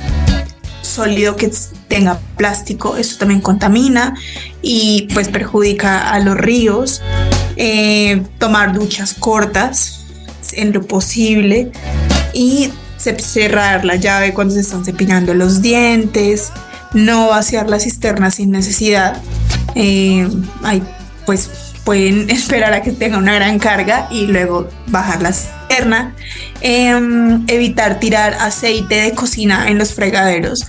[0.81, 1.51] sólido que
[1.87, 4.15] tenga plástico, eso también contamina
[4.61, 7.01] y pues perjudica a los ríos.
[7.55, 10.05] Eh, tomar duchas cortas
[10.53, 11.71] en lo posible
[12.33, 16.51] y cerrar la llave cuando se están cepillando los dientes,
[16.93, 19.21] no vaciar la cisterna sin necesidad.
[19.75, 20.27] Eh,
[21.25, 21.49] pues
[21.83, 26.15] pueden esperar a que tenga una gran carga y luego bajar la cisterna.
[26.61, 30.65] Em, evitar tirar aceite de cocina en los fregaderos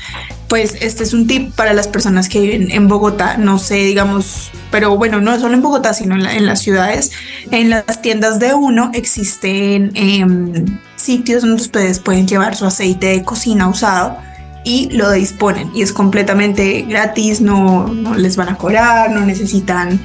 [0.49, 4.51] pues este es un tip para las personas que viven en Bogotá, no sé, digamos,
[4.71, 7.13] pero bueno, no solo en Bogotá, sino en, las ciudades.
[7.51, 13.25] En las tiendas de uno existen em, sitios donde ustedes pueden llevar su aceite de
[13.25, 14.17] cocina usado
[14.65, 20.01] y lo disponen y es completamente gratis, no, les van a cobrar, no necesitan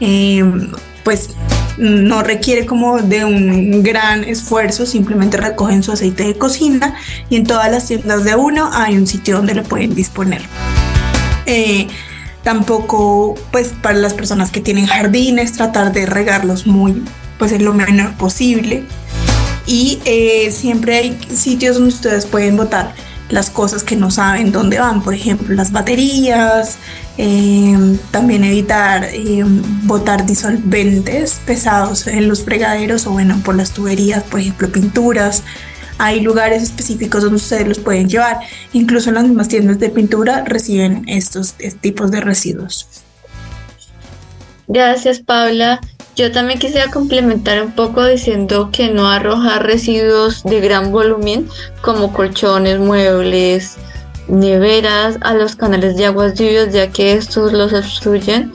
[0.00, 0.70] em,
[1.04, 1.30] pues
[1.76, 6.94] no requiere como de un gran esfuerzo, simplemente recogen su aceite de cocina
[7.28, 10.42] y en todas las tiendas de uno hay un sitio donde lo pueden disponer.
[11.46, 11.88] Eh,
[12.42, 17.02] tampoco, pues para las personas que tienen jardines, tratar de regarlos muy,
[17.38, 18.84] pues en lo menor posible.
[19.66, 22.94] Y eh, siempre hay sitios donde ustedes pueden botar
[23.30, 26.78] las cosas que no saben dónde van, por ejemplo, las baterías,
[27.16, 34.24] Em, también evitar em, botar disolventes pesados en los fregaderos o bueno, por las tuberías,
[34.24, 35.44] por ejemplo, pinturas.
[35.98, 38.40] Hay lugares específicos donde ustedes los pueden llevar.
[38.72, 42.88] Incluso en las mismas tiendas de pintura reciben estos tipos de residuos.
[44.66, 45.80] Gracias, Paula.
[46.16, 51.48] Yo también quisiera complementar un poco diciendo que no arrojar residuos de gran volumen
[51.80, 53.76] como colchones, muebles,
[54.28, 58.52] neveras a los canales de aguas lluvias ya que estos los obstruyen.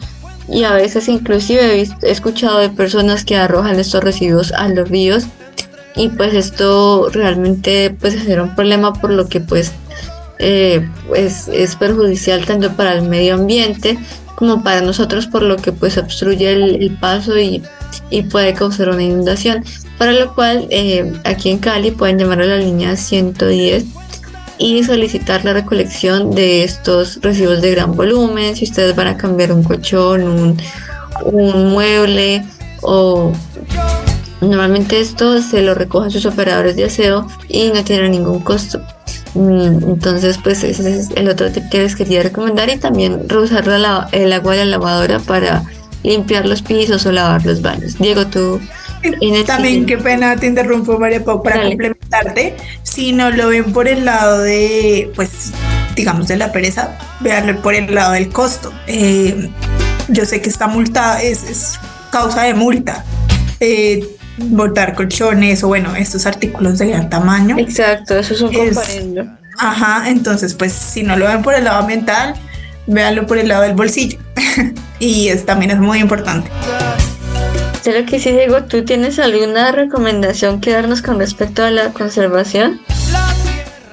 [0.48, 5.26] Y a veces inclusive he, escuchado de personas que arrojan estos residuos a los ríos.
[5.98, 9.74] Y pues esto realmente pues genera un problema por lo que pues
[10.40, 14.00] eh, pues es perjudicial tanto para el medio ambiente
[14.40, 17.62] como para nosotros por lo que pues obstruye el, paso y,
[18.10, 19.66] y, puede causar una inundación
[19.98, 23.84] para lo cual eh, aquí en Cali pueden llamar a la línea 110
[24.58, 28.56] y solicitar la recolección de estos residuos de gran volumen.
[28.56, 30.58] Si ustedes van a cambiar un colchón un,
[31.26, 32.46] un mueble
[32.82, 33.34] o
[34.40, 38.80] normalmente esto se lo recogen sus operadores de aseo y no tiene ningún costo
[39.36, 44.34] entonces, pues ese es el otro tip que les quería recomendar y también reusar el
[44.34, 45.64] agua de la lavadora para
[46.04, 47.98] limpiar los pisos o lavar los baños.
[47.98, 48.60] Diego, tú...
[49.46, 52.58] También qué pena te interrumpo María Pau para complementarte.
[52.84, 55.54] Si no lo ven por el lado de, pues,
[55.96, 58.74] digamos de la pereza, veanlo por el lado del costo.
[58.88, 59.50] Eh,
[60.10, 61.80] yo sé que esta multa es,
[62.12, 63.06] causa de multa.
[63.62, 64.06] Eh,
[64.40, 67.58] botar colchones o bueno, estos artículos de gran tamaño.
[67.58, 69.26] Exacto, eso es un comparendo.
[69.58, 72.34] Ajá, entonces pues si no lo ven por el lado ambiental,
[72.88, 74.20] véanlo por el lado del bolsillo.
[75.00, 76.50] y es, también es muy importante.
[77.84, 82.80] Creo que sí, Diego, ¿tú tienes alguna recomendación que darnos con respecto a la conservación?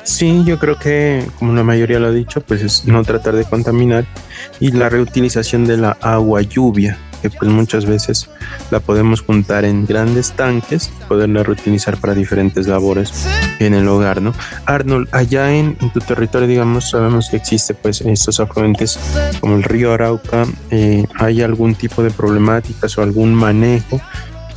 [0.03, 3.45] Sí, yo creo que, como la mayoría lo ha dicho, pues es no tratar de
[3.45, 4.05] contaminar
[4.61, 6.99] y la reutilización de la agua lluvia
[7.31, 8.29] pues muchas veces
[8.70, 13.12] la podemos juntar en grandes tanques, poderla reutilizar para diferentes labores
[13.59, 14.33] en el hogar, ¿no?
[14.66, 18.99] Arnold, allá en, tu territorio, digamos, sabemos que existe pues estos afluentes
[19.41, 24.01] como el río Arauca, eh, ¿hay algún tipo de problemáticas o algún manejo?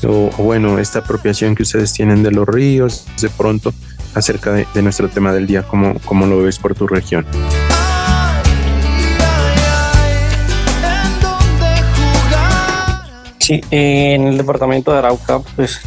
[0.08, 3.74] O, bueno, esta apropiación que ustedes tienen de los ríos, de pronto,
[4.16, 7.26] acerca de, nuestro tema del día, ¿cómo, cómo lo ves por tu región?
[13.50, 15.82] En el departamento de Arauca, pues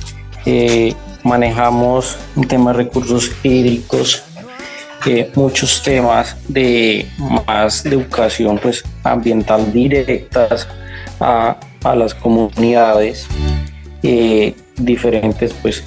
[0.45, 4.25] eh, manejamos un tema de recursos hídricos,
[5.07, 10.67] eh, muchos temas de más educación pues, ambiental directas
[11.21, 11.57] a,
[11.95, 13.29] las comunidades,
[14.03, 15.85] eh, diferentes pues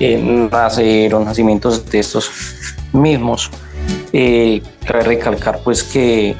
[0.00, 2.30] nacieron nacimientos de estos
[2.94, 3.50] mismos.
[4.10, 6.30] cabe recalcar pues que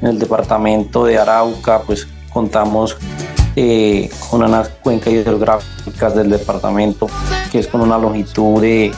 [0.00, 2.96] en el departamento de Arauca pues contamos
[3.56, 7.08] eh, con unas cuencas hidrográficas del departamento
[7.50, 8.92] que es con una longitud de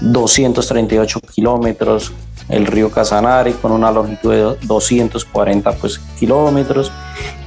[0.00, 2.12] 238 kilómetros,
[2.48, 6.90] el río Casanare con una longitud de 240 pues, kilómetros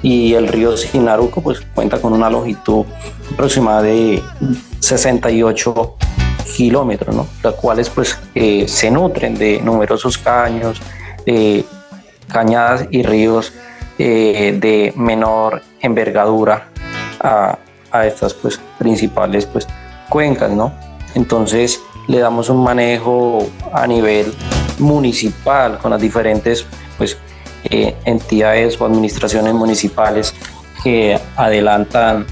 [0.04, 2.86] y el río Sinaruco pues cuenta con una longitud
[3.34, 4.22] aproximada de
[4.80, 5.96] 68
[6.56, 7.28] kilómetros, ¿no?
[7.42, 10.80] las cuales pues eh, se nutren de numerosos caños,
[12.28, 13.54] cañadas y ríos
[13.98, 16.70] eh, de menor envergadura
[17.20, 17.58] a,
[18.06, 19.68] estas pues, principales pues,
[20.10, 20.74] cuencas, ¿no?
[21.14, 24.34] Entonces le damos un manejo a nivel
[24.80, 26.66] municipal con las diferentes
[26.98, 27.18] pues,
[27.66, 30.34] eh, entidades o administraciones municipales
[30.84, 32.26] que adelantan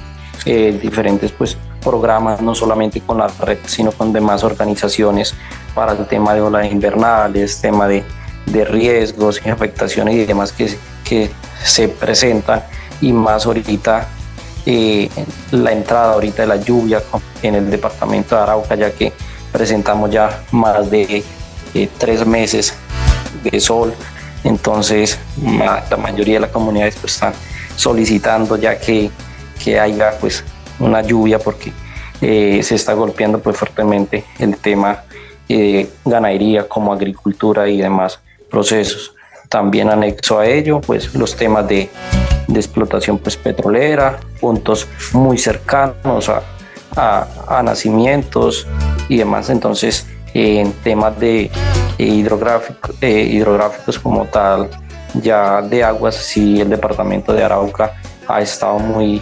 [0.46, 5.36] eh, diferentes pues, programas, no solamente con la red, sino con demás organizaciones
[5.74, 8.04] para el tema de olas invernales, tema de,
[8.46, 11.32] de riesgos y afectaciones y demás que, que
[11.64, 12.64] se presentan
[13.02, 14.08] y más ahorita
[14.66, 15.10] eh,
[15.52, 17.02] la entrada ahorita de la lluvia
[17.42, 19.12] en el departamento de Arauca ya que
[19.52, 21.24] presentamos ya más de
[21.74, 22.76] eh, tres meses
[23.44, 23.94] de sol.
[24.44, 27.34] Entonces la mayoría de las comunidades pues, están
[27.76, 29.10] solicitando ya que,
[29.64, 30.44] que haya pues
[30.80, 31.72] una lluvia porque
[32.22, 35.04] eh, se está golpeando pues fuertemente el tema
[35.48, 38.20] de ganadería como agricultura y demás
[38.52, 39.16] procesos
[39.52, 41.90] también anexo a ello, pues los temas de,
[42.48, 46.42] de explotación pues, petrolera, puntos muy cercanos a,
[46.96, 48.66] a, nacimientos
[49.10, 49.50] y demás.
[49.50, 51.52] Entonces, en temas de
[51.98, 54.70] hidrográfico, eh, hidrográficos como tal,
[55.16, 58.00] ya de aguas, sí el departamento de Arauca
[58.30, 59.22] ha estado muy,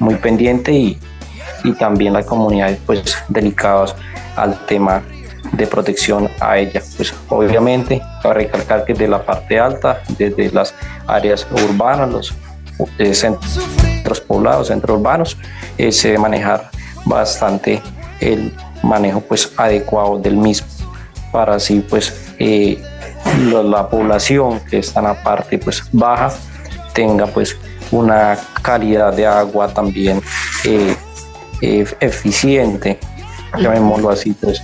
[0.00, 0.98] muy pendiente y,
[1.62, 3.94] y también las comunidades pues delicadas
[4.34, 5.02] al tema
[5.52, 6.82] de protección a ella.
[6.96, 10.74] Pues obviamente, para recalcar que de la parte alta, desde las
[11.06, 12.34] áreas urbanas, los
[12.98, 15.36] eh, centros poblados, centros urbanos,
[15.76, 16.70] eh, se debe manejar
[17.04, 17.82] bastante
[18.20, 20.66] el manejo pues adecuado del mismo
[21.32, 22.82] para así pues eh,
[23.52, 26.32] la, población que está en la parte pues baja
[26.92, 27.56] tenga pues
[27.90, 30.20] una calidad de agua también
[31.60, 32.98] eficiente
[33.58, 34.60] llamémoslo así pues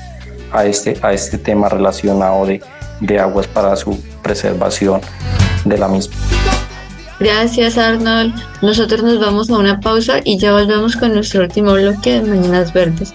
[0.53, 2.63] a este, a este tema relacionado de,
[3.01, 5.01] de aguas para su preservación
[5.65, 6.15] de la misma.
[7.19, 8.35] Gracias Arnold.
[8.61, 12.73] Nosotros nos vamos a una pausa y ya volvemos con nuestro último bloque de Mañanas
[12.73, 13.15] Verdes.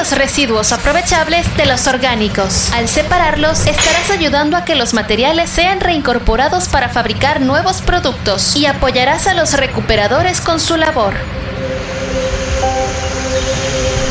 [0.00, 2.72] Los residuos aprovechables de los orgánicos.
[2.72, 8.64] Al separarlos, estarás ayudando a que los materiales sean reincorporados para fabricar nuevos productos y
[8.64, 11.12] apoyarás a los recuperadores con su labor.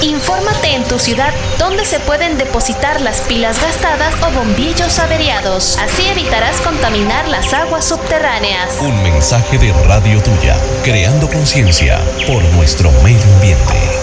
[0.04, 5.80] Infórmate en tu ciudad dónde se pueden depositar las pilas gastadas o bombillos averiados.
[5.80, 8.78] Así evitarás contaminar las aguas subterráneas.
[8.80, 13.99] Un mensaje de Radio Tuya, creando conciencia por nuestro medio ambiente.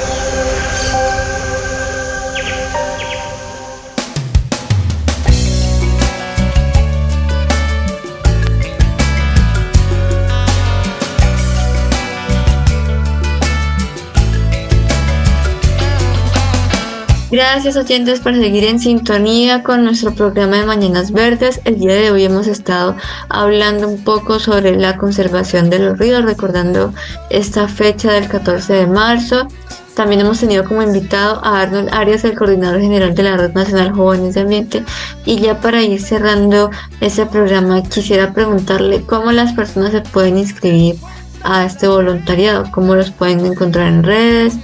[17.28, 21.60] Gracias oyentes por seguir en sintonía con nuestro programa de Mañanas Verdes.
[21.64, 22.94] El día de hoy hemos estado
[23.28, 26.94] hablando un poco sobre la conservación de los ríos, recordando
[27.28, 29.48] esta fecha del 14 de marzo.
[29.96, 33.90] También hemos tenido como invitado a Arnold Arias, el coordinador general de la Red Nacional
[33.90, 34.84] Jóvenes de Ambiente.
[35.24, 36.70] Y ya para ir cerrando
[37.00, 40.94] este programa, quisiera preguntarle cómo las personas se pueden inscribir
[41.42, 44.58] a este voluntariado, cómo los pueden encontrar en redes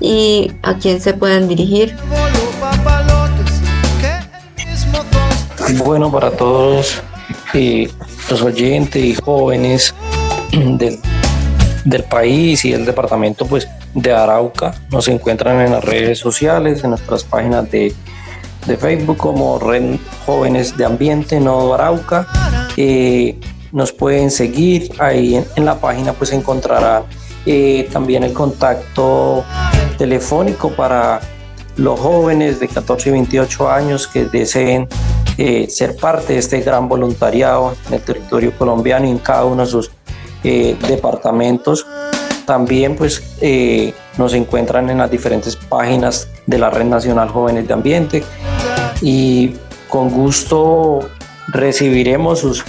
[0.00, 1.96] y a quién se pueden dirigir.
[5.84, 7.02] Bueno, para todos
[7.54, 7.90] eh,
[8.30, 9.94] los oyentes y jóvenes
[10.52, 10.98] del,
[11.84, 16.90] del, país y del departamento pues, de Arauca, nos encuentran en las redes sociales, en
[16.90, 17.92] nuestras páginas de,
[18.66, 22.28] de Facebook como Red Jóvenes de Ambiente Nodo Arauca.
[22.76, 23.38] Eh,
[23.72, 27.02] nos pueden seguir ahí en, en la página pues encontrarán
[27.48, 29.44] eh, también el contacto
[29.96, 31.20] telefónico para
[31.76, 34.88] los jóvenes de 14 y 28 años que deseen
[35.38, 39.64] eh, ser parte de este gran voluntariado en el territorio colombiano y en cada uno
[39.64, 39.90] de sus
[40.42, 41.86] eh, departamentos.
[42.46, 47.74] También pues eh, nos encuentran en las diferentes páginas de la Red Nacional Jóvenes de
[47.74, 48.24] Ambiente
[49.02, 49.54] y
[49.88, 51.00] con gusto
[51.48, 52.64] recibiremos sus,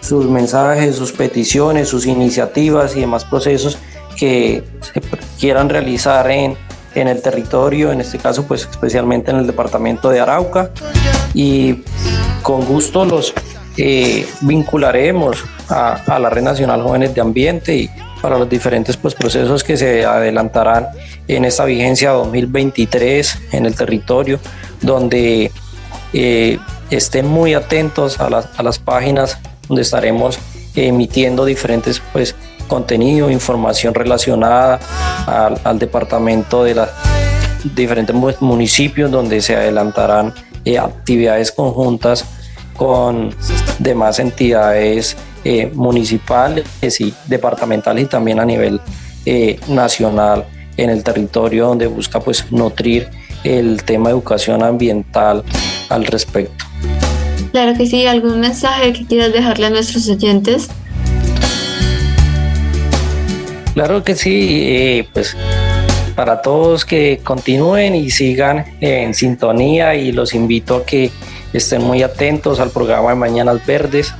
[0.00, 3.78] sus mensajes, sus peticiones, sus iniciativas y demás procesos
[4.16, 5.00] que se
[5.38, 6.56] quieran realizar en,
[6.94, 10.70] en el territorio, en este caso pues especialmente en el departamento de Arauca.
[11.34, 11.82] Y
[12.42, 13.32] con gusto los
[13.76, 17.90] eh, vincularemos a, a, la Red Nacional Jóvenes de Ambiente y
[18.20, 20.88] para los diferentes pues, procesos que se adelantarán
[21.28, 24.38] en esta vigencia 2023 en el territorio,
[24.82, 25.50] donde
[26.12, 26.58] eh,
[26.90, 29.38] estén muy atentos a las, a las páginas
[29.68, 30.38] donde estaremos
[30.74, 32.34] emitiendo diferentes pues,
[32.70, 34.78] contenido, información relacionada
[35.64, 36.88] al, departamento de los
[37.74, 40.32] diferentes municipios donde se adelantarán
[40.64, 42.24] eh, actividades conjuntas
[42.76, 43.34] con
[43.78, 46.64] demás entidades eh, municipales
[47.00, 48.80] y departamentales y también a nivel
[49.26, 50.46] eh, nacional
[50.76, 53.08] en el territorio donde busca pues nutrir
[53.42, 55.42] el tema de educación ambiental
[55.88, 56.64] al respecto.
[57.50, 60.68] Claro que sí, ¿algún mensaje que quieras dejarle a nuestros oyentes?
[63.80, 65.34] Claro que sí, eh, pues
[66.14, 71.10] para todos que continúen y sigan en sintonía y los invito a que
[71.54, 74.12] estén muy atentos al programa de Mañanas Verdes.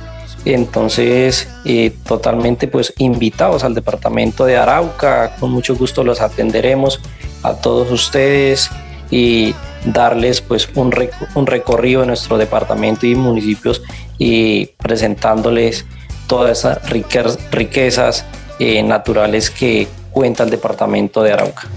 [0.45, 6.99] Entonces, eh, totalmente pues invitados al departamento de Arauca, con mucho gusto los atenderemos
[7.43, 8.71] a todos ustedes
[9.11, 9.53] y
[9.85, 10.91] darles pues un,
[11.35, 13.83] un recorrido en nuestro departamento y municipios
[14.17, 15.85] y presentándoles
[16.25, 18.25] todas esas riquezas
[18.63, 21.67] eh, naturales que cuenta el departamento de Arauca.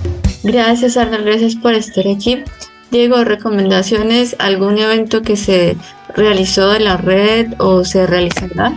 [0.42, 2.44] Gracias Arnold, gracias por estar aquí.
[2.90, 5.78] Diego, recomendaciones, algún evento que se
[6.14, 8.74] realizó de la red o se realizará?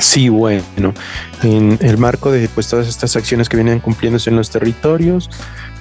[0.00, 0.92] Sí, bueno,
[1.44, 5.30] en el marco de pues, todas estas acciones que vienen cumpliéndose en los territorios,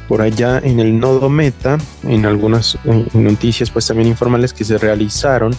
[0.07, 2.77] por allá en el nodo meta, en algunas
[3.13, 5.55] noticias pues también informales que se realizaron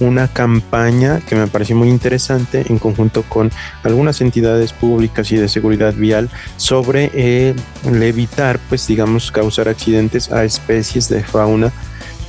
[0.00, 3.50] una campaña que me pareció muy interesante en conjunto con
[3.82, 10.44] algunas entidades públicas y de seguridad vial sobre eh, evitar, pues digamos, causar accidentes a
[10.44, 11.72] especies de fauna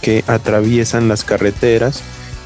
[0.02, 2.04] que atraviesan las carreteras.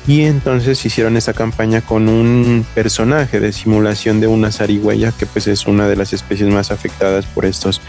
[0.07, 5.45] Y entonces hicieron esa campaña con un personaje de simulación de una zarigüeya que pues
[5.45, 7.81] es una de las especies más afectadas por estos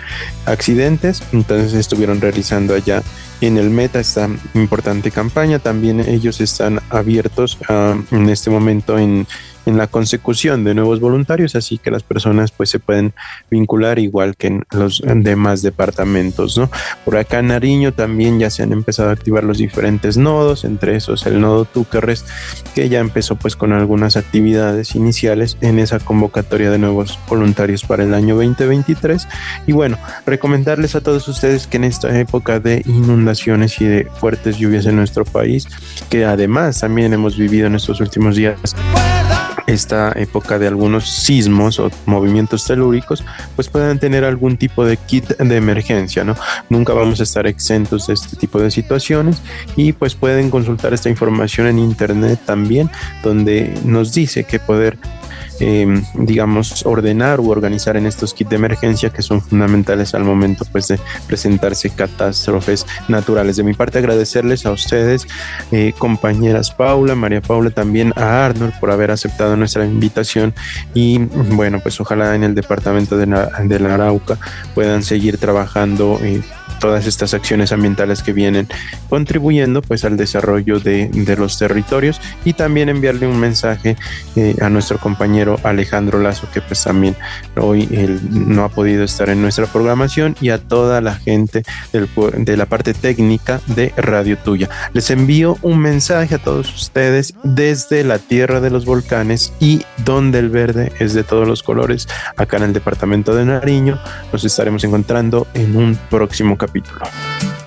[0.45, 1.23] accidentes.
[1.33, 3.03] Entonces estuvieron realizando allá
[3.41, 5.59] en el Meta esta importante campaña.
[5.59, 9.27] También ellos están abiertos uh, en este momento en
[9.67, 13.13] en la consecución de nuevos voluntarios, así que las personas pues se pueden
[13.51, 16.71] vincular igual que en los demás departamentos, ¿no?
[17.05, 20.97] Por acá en Nariño también ya se han empezado a activar los diferentes nodos, entre
[20.97, 22.25] esos el nodo Túquerres,
[22.75, 28.05] que ya empezó pues con algunas actividades iniciales en esa convocatoria de nuevos voluntarios para
[28.05, 29.29] el año 2023.
[29.67, 34.59] Y bueno, recomendarles a todos ustedes que en esta época de inundaciones y de fuertes
[34.59, 35.67] lluvias en nuestro país,
[36.09, 38.59] que además también hemos vivido en estos últimos días
[39.67, 43.25] esta época de algunos sismos o movimientos telúricos,
[43.57, 46.35] pues puedan tener algún tipo de kit de emergencia, ¿no?
[46.69, 49.41] Nunca vamos a estar exentos de este tipo de situaciones
[49.77, 52.91] y pues pueden consultar esta información en internet también,
[53.23, 54.99] donde nos dice que poder
[55.61, 60.65] Em, digamos, ordenar u organizar en estos kits de emergencia que son fundamentales al momento
[60.73, 63.57] pues de presentarse catástrofes naturales.
[63.57, 65.27] De mi parte agradecerles a ustedes,
[65.71, 70.55] eh, compañeras Paula, María Paula, también a Arnold por haber aceptado nuestra invitación
[70.95, 74.39] y bueno, pues ojalá en el departamento de la, de la Arauca
[74.75, 76.19] puedan seguir trabajando.
[76.23, 76.43] Eh,
[76.81, 78.67] todas estas acciones ambientales que vienen
[79.09, 83.97] contribuyendo pues al desarrollo de, de los territorios y también enviarle un mensaje
[84.35, 87.15] eh, a nuestro compañero Alejandro Lazo que pues también
[87.57, 91.63] hoy él no ha podido estar en nuestra programación y a toda la gente
[91.93, 92.09] del,
[92.39, 94.69] de la parte técnica de Radio Tuya.
[94.95, 100.39] Les envío un mensaje a todos ustedes desde la tierra de los volcanes y donde
[100.39, 103.99] el verde es de todos los colores acá en el departamento de Nariño.
[104.33, 106.70] Nos estaremos encontrando en un próximo capítulo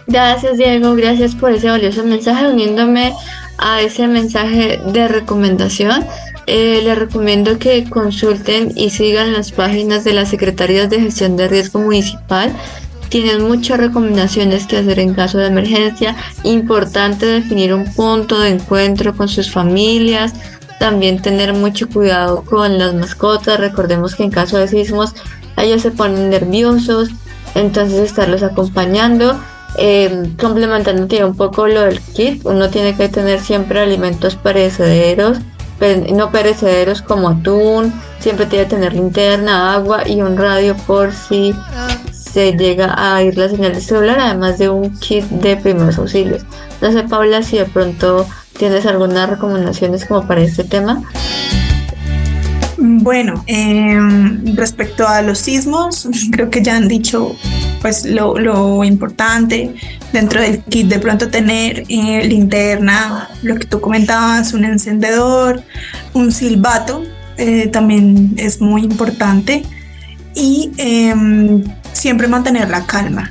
[0.07, 3.13] Gracias Diego, gracias por ese valioso mensaje, uniéndome
[3.57, 6.05] a ese mensaje de recomendación.
[6.45, 11.47] Eh, les recomiendo que consulten y sigan las páginas de las Secretarías de Gestión de
[11.47, 12.51] Riesgo Municipal.
[13.07, 16.15] Tienen muchas recomendaciones que hacer en caso de emergencia.
[16.43, 20.33] Importante definir un punto de encuentro con sus familias.
[20.79, 23.59] También tener mucho cuidado con las mascotas.
[23.59, 25.13] Recordemos que en caso de sismos
[25.55, 27.09] ellos se ponen nerviosos
[27.55, 29.39] entonces estarlos acompañando,
[29.77, 35.39] eh, complementando un poco lo del kit, uno tiene que tener siempre alimentos perecederos,
[36.13, 41.53] no perecederos como atún, siempre tiene que tener linterna, agua y un radio por si
[42.11, 46.43] se llega a ir la señal de celular, además de un kit de primeros auxilios.
[46.81, 48.25] No sé, Paula, si de pronto
[48.57, 51.03] tienes algunas recomendaciones como para este tema.
[52.85, 57.33] Bueno, em, respecto a los sismos, creo que ya han dicho
[57.81, 59.73] pues lo, importante
[60.11, 65.63] dentro del kit de pronto tener eh, linterna, lo que tú comentabas, un encendedor,
[66.13, 67.03] un silbato,
[67.37, 69.63] eh, también es muy importante
[70.35, 71.63] y em,
[71.93, 73.29] siempre mantener la calma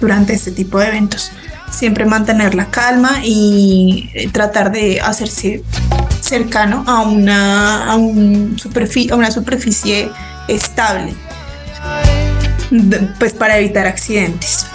[0.00, 1.32] durante este tipo de eventos.
[1.70, 5.62] Siempre mantener la calma y eh, tratar de hacerse
[6.20, 10.10] cercano a una, a, a una superficie
[10.48, 11.14] estable,
[13.18, 14.66] pues para evitar accidentes.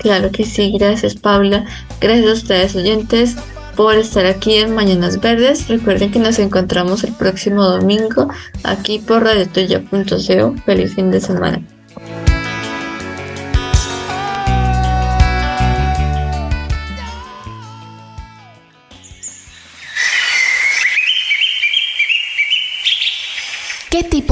[0.00, 1.64] Claro que sí, gracias Paula.
[2.00, 3.36] Gracias a ustedes oyentes
[3.74, 5.68] por estar aquí en Mañanas Verdes.
[5.68, 8.28] Recuerden que nos encontramos el próximo domingo
[8.62, 10.54] aquí por radiotoya.co.
[10.64, 11.62] Feliz fin de semana.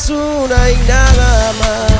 [0.00, 1.99] Es una y nada más.